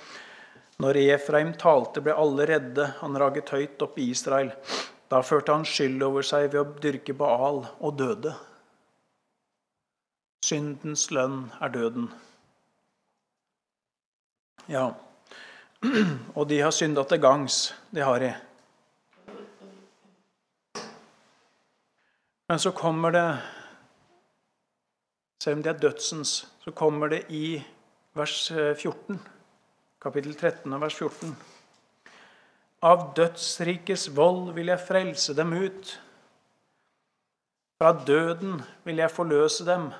når 0.80 0.96
Efraim 1.02 1.52
talte, 1.60 2.00
ble 2.00 2.14
alle 2.16 2.46
redde. 2.48 2.86
Han 3.02 3.18
raget 3.20 3.52
høyt 3.52 3.82
opp 3.84 3.98
i 4.00 4.10
Israel. 4.14 4.54
Da 5.10 5.20
førte 5.26 5.52
han 5.52 5.66
skyld 5.68 6.00
over 6.06 6.24
seg 6.24 6.48
ved 6.52 6.60
å 6.62 6.80
dyrke 6.80 7.14
Baal 7.16 7.64
og 7.78 7.96
døde. 7.98 8.32
Syndens 10.46 11.10
lønn 11.12 11.50
er 11.60 11.72
døden. 11.74 12.08
Ja, 14.70 14.86
og 16.38 16.46
de 16.48 16.60
har 16.62 16.72
synda 16.72 17.04
til 17.08 17.20
gangs. 17.20 17.72
Det 17.90 18.06
har 18.06 18.22
de. 18.22 18.30
Men 22.50 22.58
så 22.58 22.72
kommer 22.72 23.14
det 23.14 23.26
Selv 25.40 25.56
om 25.56 25.62
det 25.64 25.70
er 25.70 25.78
dødsens, 25.80 26.30
så 26.60 26.70
kommer 26.76 27.08
det 27.08 27.22
i 27.32 27.62
vers 28.12 28.50
14, 28.52 29.14
eh, 29.16 29.39
kapittel 30.00 30.34
13 30.34 30.80
vers 30.80 30.94
14. 30.96 31.34
Av 32.88 33.02
dødsrikes 33.16 34.06
vold 34.16 34.54
vil 34.56 34.70
jeg 34.72 34.80
frelse 34.86 35.34
dem 35.36 35.52
ut. 35.52 35.90
Fra 37.76 37.90
døden 37.92 38.62
vil 38.86 39.02
jeg 39.02 39.12
forløse 39.12 39.66
dem. 39.68 39.90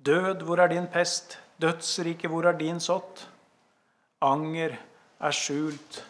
Død, 0.00 0.46
hvor 0.48 0.62
er 0.64 0.72
din 0.72 0.88
pest? 0.88 1.36
Dødsrike, 1.60 2.28
hvor 2.32 2.48
er 2.48 2.56
din 2.56 2.80
sått? 2.80 3.26
Anger 4.24 4.78
er 5.20 5.36
skjult 5.36 6.00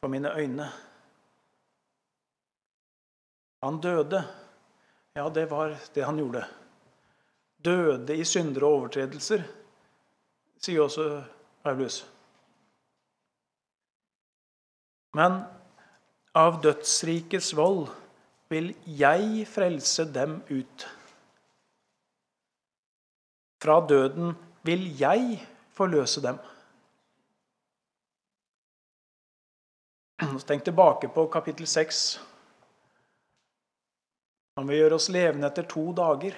for 0.00 0.08
mine 0.08 0.32
øyne. 0.32 0.70
Han 3.62 3.80
døde. 3.80 4.22
Ja, 5.16 5.28
det 5.28 5.50
var 5.50 5.76
det 5.94 6.08
han 6.08 6.16
gjorde. 6.16 6.46
Døde 7.64 8.16
i 8.16 8.24
syndere 8.24 8.66
og 8.66 8.80
overtredelser, 8.80 9.44
sier 10.58 10.88
også 10.88 11.06
Paulus. 11.62 12.00
Men 15.16 15.42
av 16.38 16.60
dødsrikets 16.64 17.52
vold 17.56 17.90
vil 18.52 18.72
jeg 18.86 19.44
frelse 19.48 20.06
dem 20.12 20.38
ut. 20.48 20.86
Fra 23.62 23.78
døden 23.88 24.32
vil 24.66 24.88
jeg 24.98 25.36
forløse 25.76 26.22
dem. 26.24 26.40
Tenk 30.46 30.64
tilbake 30.64 31.10
på 31.12 31.26
kapittel 31.32 31.66
6. 31.66 32.02
Han 34.56 34.68
vil 34.68 34.82
gjøre 34.82 34.98
oss 34.98 35.10
levende 35.12 35.48
etter 35.48 35.66
to 35.68 35.84
dager. 35.96 36.36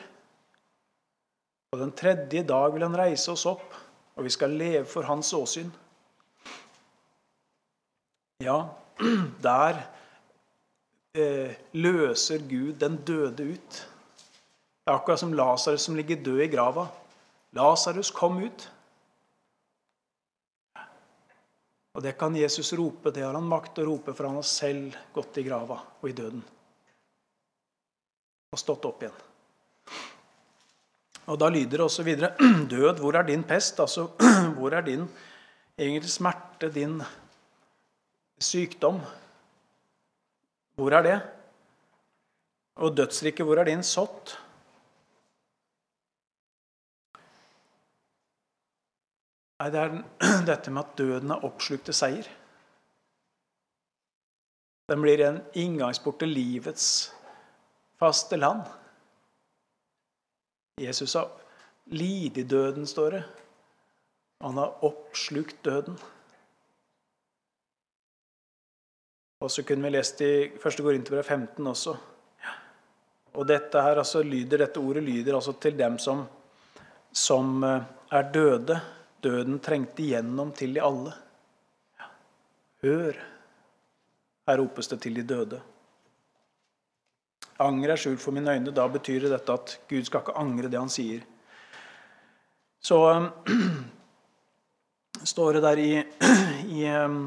På 1.70 1.78
den 1.80 1.92
tredje 1.96 2.44
dag 2.46 2.74
vil 2.74 2.86
han 2.86 2.96
reise 2.96 3.32
oss 3.32 3.46
opp, 3.50 3.74
og 4.14 4.26
vi 4.26 4.30
skal 4.30 4.54
leve 4.54 4.84
for 4.88 5.06
hans 5.08 5.32
åsyn. 5.34 5.72
Ja, 8.42 8.74
der 9.42 9.80
eh, 11.14 11.54
løser 11.72 12.42
Gud 12.48 12.80
den 12.80 12.96
døde 13.06 13.46
ut. 13.54 13.80
Det 14.84 14.90
er 14.90 14.98
akkurat 14.98 15.22
som 15.22 15.34
Lasarus 15.34 15.86
som 15.86 15.96
ligger 15.96 16.22
død 16.24 16.42
i 16.44 16.50
grava. 16.52 16.88
Lasarus, 17.54 18.10
kom 18.10 18.42
ut. 18.42 18.66
Og 21.94 22.02
det 22.02 22.16
kan 22.18 22.34
Jesus 22.36 22.72
rope, 22.74 23.12
det 23.14 23.22
har 23.22 23.36
han 23.36 23.46
makt 23.46 23.78
å 23.78 23.86
rope, 23.86 24.12
for 24.12 24.26
han 24.26 24.40
har 24.40 24.48
selv 24.48 24.96
gått 25.14 25.38
i 25.38 25.46
grava 25.46 25.78
og 26.00 26.10
i 26.10 26.16
døden. 26.16 26.42
Og 28.50 28.58
stått 28.58 28.88
opp 28.90 29.04
igjen. 29.04 29.20
Og 31.30 31.38
da 31.40 31.48
lyder 31.48 31.78
det 31.78 31.86
også 31.86 32.04
videre 32.04 32.34
Død, 32.74 32.98
hvor 33.00 33.16
er 33.16 33.24
din 33.30 33.46
pest? 33.46 33.78
Altså, 33.80 34.10
hvor 34.58 34.74
er 34.74 34.84
din 34.84 35.06
egentlig 35.78 36.10
smerte, 36.12 36.68
din 36.74 36.98
sykdom? 38.44 39.00
Hvor 40.76 40.94
er 40.98 41.06
det? 41.06 41.18
Og 42.82 42.96
dødsriket, 42.96 43.46
hvor 43.46 43.60
er 43.60 43.70
din 43.70 43.84
sått? 43.86 44.34
Nei, 49.62 49.68
det 49.70 49.80
er 49.80 49.92
dette 50.50 50.72
med 50.74 50.82
at 50.82 50.96
døden 50.98 51.30
er 51.32 51.44
oppslukt 51.46 51.86
til 51.88 51.96
seier. 51.96 52.30
Den 54.90 55.00
blir 55.00 55.22
en 55.24 55.38
inngangsport 55.56 56.18
til 56.20 56.34
livets 56.34 56.88
faste 58.02 58.36
land. 58.36 58.66
Jesus 60.82 61.14
har 61.16 61.30
lidd 61.94 62.42
døden, 62.50 62.84
står 62.86 63.16
det. 63.16 63.22
Han 64.44 64.58
har 64.60 64.84
oppslukt 64.84 65.62
døden. 65.64 65.96
Og 69.44 69.50
så 69.52 69.62
kunne 69.62 69.84
vi 69.84 69.92
lest 69.92 70.22
i 70.24 70.32
1. 70.56 70.80
Korinterbrev 70.80 71.22
15 71.22 71.66
også. 71.68 71.92
Og 73.34 73.46
dette 73.48 73.82
her, 73.82 73.98
altså, 74.00 74.22
lyder, 74.24 74.62
dette 74.62 74.80
ordet 74.80 75.02
lyder 75.04 75.36
altså 75.36 75.52
til 75.60 75.76
dem 75.76 75.98
som, 76.00 76.22
som 77.12 77.64
eh, 77.66 77.82
er 78.14 78.30
døde 78.32 78.80
Døden 79.24 79.56
trengte 79.64 80.02
igjennom 80.04 80.50
til 80.52 80.74
de 80.76 80.82
alle. 80.84 81.12
Hør, 82.84 83.16
her 84.44 84.58
ropes 84.60 84.90
det 84.90 84.98
til 85.00 85.16
de 85.16 85.22
døde. 85.24 85.60
Anger 87.64 87.94
er 87.94 88.02
skjult 88.02 88.20
for 88.20 88.36
mine 88.36 88.52
øyne. 88.52 88.74
Da 88.74 88.84
betyr 88.92 89.30
dette 89.32 89.56
at 89.56 89.78
Gud 89.88 90.04
skal 90.04 90.20
ikke 90.20 90.36
angre 90.36 90.68
det 90.68 90.76
han 90.76 90.92
sier. 90.92 91.24
Så 92.84 92.98
um, 93.14 93.30
står 95.32 95.56
det 95.56 95.64
der 95.64 95.80
i, 95.80 95.90
i 96.82 96.84
um, 96.92 97.18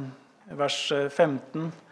vers 0.53 0.79
15 0.93 1.65
eh, 1.65 1.86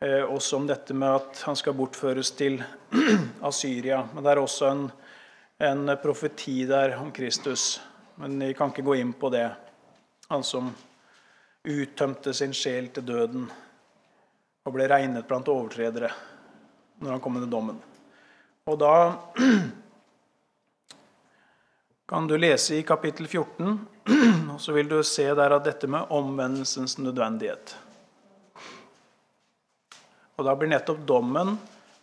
også 0.00 0.56
om 0.56 0.66
dette 0.68 0.94
med 0.94 1.10
at 1.10 1.40
han 1.42 1.56
skal 1.58 1.74
bortføres 1.74 2.30
til 2.38 2.60
Asyria. 3.48 4.04
Men 4.14 4.24
det 4.24 4.30
er 4.30 4.40
også 4.42 4.68
en, 4.70 4.84
en 5.58 5.94
profeti 6.02 6.60
der 6.70 6.94
om 7.00 7.10
Kristus. 7.12 7.80
Men 8.14 8.38
vi 8.38 8.52
kan 8.54 8.70
ikke 8.70 8.86
gå 8.86 8.94
inn 9.00 9.10
på 9.18 9.30
det. 9.34 9.48
Han 10.28 10.44
som 10.46 10.70
uttømte 11.68 12.34
sin 12.34 12.54
sjel 12.54 12.92
til 12.94 13.06
døden 13.08 13.48
og 14.64 14.74
ble 14.74 14.86
regnet 14.90 15.26
blant 15.28 15.48
overtredere 15.50 16.10
når 16.98 17.14
han 17.14 17.22
kom 17.22 17.38
under 17.38 17.50
dommen. 17.50 17.78
Og 18.68 18.78
da 18.78 18.94
kan 22.10 22.26
du 22.28 22.36
lese 22.36 22.78
i 22.78 22.86
kapittel 22.86 23.26
14, 23.26 23.78
og 24.52 24.60
så 24.60 24.74
vil 24.76 24.90
du 24.90 24.98
se 25.06 25.28
der 25.34 25.56
at 25.56 25.66
dette 25.66 25.90
med 25.90 26.10
omvendelsens 26.14 26.98
nødvendighet. 26.98 27.76
Og 30.38 30.46
da 30.46 30.54
blir 30.54 30.70
nettopp 30.70 31.00
dommen 31.06 31.56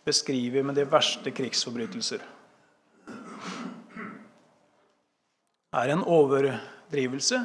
beskrevet 0.06 0.66
med 0.66 0.76
de 0.76 0.84
verste 0.90 1.32
krigsforbrytelser. 1.32 2.24
er 5.76 5.92
en 5.92 6.04
overdrivelse. 6.08 7.42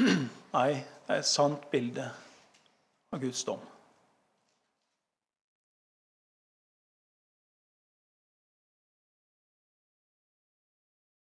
Nei, 0.00 0.70
det 1.06 1.14
er 1.14 1.20
et 1.22 1.28
sant 1.28 1.66
bilde 1.72 2.04
av 3.14 3.20
Guds 3.22 3.42
dom. 3.48 3.62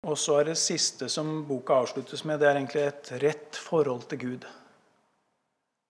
Og 0.07 0.15
så 0.15 0.37
er 0.39 0.47
det 0.47 0.59
siste 0.61 1.09
som 1.11 1.41
boka 1.49 1.81
avsluttes 1.81 2.23
med, 2.23 2.39
det 2.39 2.47
er 2.47 2.61
egentlig 2.61 2.85
et 2.85 3.09
rett 3.25 3.57
forhold 3.59 4.05
til 4.07 4.21
Gud. 4.21 4.45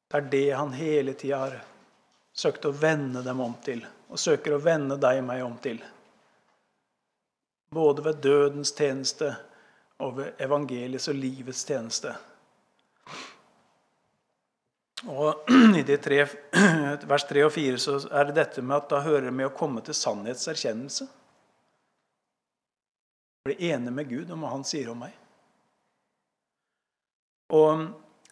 Det 0.07 0.17
er 0.17 0.31
det 0.31 0.47
han 0.55 0.73
hele 0.73 1.13
tida 1.13 1.43
har 1.43 1.59
søkt 2.37 2.65
å 2.69 2.71
vende 2.71 3.23
dem 3.25 3.41
om 3.41 3.55
til, 3.65 3.81
og 4.09 4.21
søker 4.21 4.55
å 4.55 4.61
vende 4.61 4.99
deg 5.01 5.21
og 5.21 5.27
meg 5.27 5.43
om 5.45 5.57
til. 5.61 5.81
Både 7.73 8.05
ved 8.05 8.21
dødens 8.23 8.71
tjeneste 8.77 9.33
og 10.05 10.17
ved 10.19 10.41
evangeliets 10.41 11.09
og 11.11 11.17
livets 11.17 11.65
tjeneste. 11.67 12.13
Og 15.05 15.49
I 15.77 15.97
tre, 16.01 16.23
vers 17.09 17.25
3 17.29 17.45
og 17.45 17.53
4 17.53 17.79
så 17.81 17.99
er 18.09 18.29
det 18.29 18.37
dette 18.39 18.63
med 18.63 18.77
at 18.79 18.89
da 18.89 19.03
hører 19.05 19.29
det 19.29 19.35
med 19.35 19.49
å 19.49 19.55
komme 19.57 19.83
til 19.85 19.97
sannhetserkjennelse. 19.97 21.07
Bli 23.47 23.69
enig 23.69 23.93
med 23.93 24.09
Gud 24.09 24.31
om 24.33 24.43
hva 24.43 24.55
han 24.55 24.65
sier 24.67 24.89
om 24.91 25.01
meg. 25.05 25.13
Og 27.53 27.85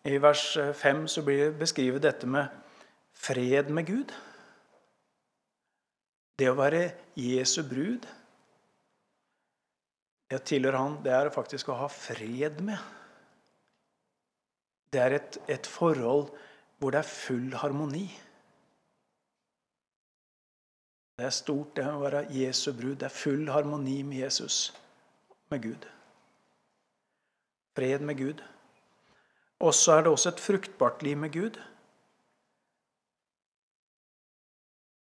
i 0.05 0.17
vers 0.21 0.43
5 0.81 1.05
så 1.09 1.23
blir 1.25 1.45
det 1.45 1.59
beskrevet 1.59 2.03
dette 2.03 2.27
med 2.29 2.64
fred 3.25 3.71
med 3.73 3.87
Gud. 3.89 4.13
Det 6.39 6.51
å 6.51 6.57
være 6.59 6.87
Jesu 7.19 7.61
brud 7.67 8.05
det 10.29 10.41
tilhører 10.49 10.77
han, 10.79 10.97
det 11.05 11.13
er 11.13 11.29
faktisk 11.33 11.69
å 11.69 11.79
ha 11.83 11.89
fred 11.91 12.61
med. 12.65 12.77
det 14.93 15.01
er 15.03 15.13
et, 15.17 15.37
et 15.51 15.67
forhold 15.67 16.29
hvor 16.79 16.93
det 16.93 17.01
er 17.01 17.09
full 17.09 17.53
harmoni. 17.59 18.05
Det 21.19 21.25
er 21.27 21.33
stort, 21.35 21.73
det 21.75 21.83
å 21.87 21.99
være 21.99 22.25
Jesu 22.31 22.71
brud. 22.71 22.95
Det 23.01 23.09
er 23.09 23.15
full 23.15 23.49
harmoni 23.51 23.97
med 24.07 24.21
Jesus, 24.23 24.73
med 25.51 25.63
Gud. 25.63 25.87
Fred 27.75 28.07
med 28.07 28.17
Gud. 28.19 28.43
Og 29.59 29.73
så 29.75 29.97
er 29.97 30.05
det 30.05 30.11
også 30.15 30.31
et 30.31 30.43
fruktbart 30.43 31.03
liv 31.03 31.19
med 31.19 31.35
Gud. 31.35 31.59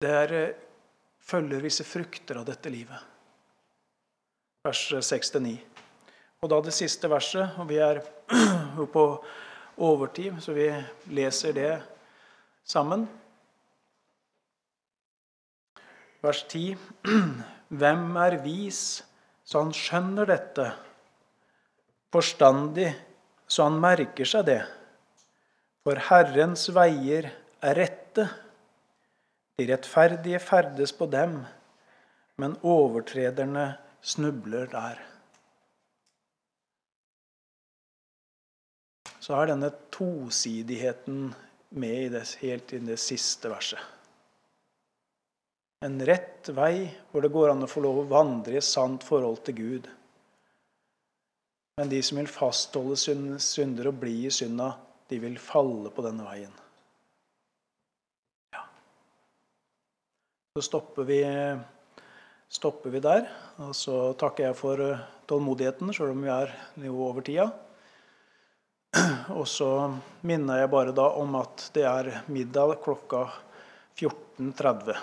Det 0.05 0.11
er, 0.12 0.32
eh, 0.36 0.55
følger 1.24 1.62
visse 1.64 1.84
frukter 1.88 2.36
av 2.36 2.44
dette 2.44 2.68
livet. 2.68 3.00
Vers 4.64 4.82
6-9. 5.00 5.55
Og 6.42 6.50
da 6.52 6.59
det 6.61 6.74
siste 6.76 7.09
verset, 7.09 7.57
og 7.57 7.70
vi 7.70 7.78
er 7.80 8.02
jo 8.78 8.84
på 8.92 9.05
overtid, 9.80 10.36
så 10.44 10.52
vi 10.52 10.68
leser 11.16 11.57
det 11.57 11.72
sammen. 12.68 13.07
Vers 16.20 16.44
10.: 16.52 16.76
Hvem 17.80 18.05
er 18.26 18.38
vis 18.44 18.84
så 19.44 19.64
han 19.64 19.72
skjønner 19.72 20.28
dette, 20.28 20.68
forstandig 22.12 22.90
så 23.48 23.70
han 23.70 23.80
merker 23.80 24.28
seg 24.28 24.48
det? 24.52 24.62
For 25.84 25.96
Herrens 26.12 26.68
veier 26.72 27.32
er 27.64 27.78
rette, 27.80 28.28
de 29.59 29.66
rettferdige 29.70 30.40
ferdes 30.42 30.92
på 30.96 31.07
dem, 31.11 31.40
men 32.40 32.57
overtrederne 32.62 33.66
snubler 34.02 34.66
der. 34.72 35.00
Så 39.22 39.38
er 39.38 39.55
denne 39.55 39.70
tosidigheten 39.94 41.32
med 41.70 41.98
i 42.02 42.09
det, 42.12 42.26
helt 42.42 42.74
i 42.76 42.82
det 42.84 42.98
siste 43.00 43.48
verset 43.52 43.94
en 45.84 46.00
rett 46.07 46.48
vei 46.57 46.86
hvor 47.11 47.24
det 47.24 47.32
går 47.34 47.52
an 47.52 47.66
å 47.66 47.68
få 47.68 47.82
lov 47.84 48.00
å 48.00 48.09
vandre 48.09 48.57
i 48.57 48.64
sant 48.64 49.05
forhold 49.05 49.42
til 49.44 49.57
Gud. 49.59 49.88
Men 51.76 51.90
de 51.90 52.00
som 52.07 52.20
vil 52.20 52.30
fastholde 52.30 52.96
synder 52.96 53.90
og 53.90 53.98
bli 54.00 54.14
i 54.28 54.32
synda, 54.32 54.70
de 55.11 55.18
vil 55.20 55.36
falle 55.42 55.90
på 55.92 56.05
denne 56.07 56.24
veien. 56.24 56.52
Så 60.55 60.62
stopper 60.62 61.02
vi, 61.02 61.16
stopper 62.48 62.92
vi 62.94 63.00
der. 63.02 63.24
Og 63.59 63.72
så 63.74 64.12
takker 64.14 64.44
jeg 64.44 64.55
for 64.55 64.78
eh, 64.84 65.00
tålmodigheten, 65.26 65.88
sjøl 65.90 66.12
om 66.12 66.20
vi 66.22 66.30
er 66.30 66.52
noe 66.78 67.09
over 67.09 67.24
tida. 67.26 67.48
Og 69.34 69.48
så 69.50 69.66
minner 70.22 70.61
jeg 70.61 70.70
bare 70.70 70.94
da 70.94 71.09
om 71.18 71.34
at 71.40 71.64
det 71.74 71.82
er 71.90 72.12
middag 72.30 72.76
klokka 72.86 73.24
14.30. 73.98 74.94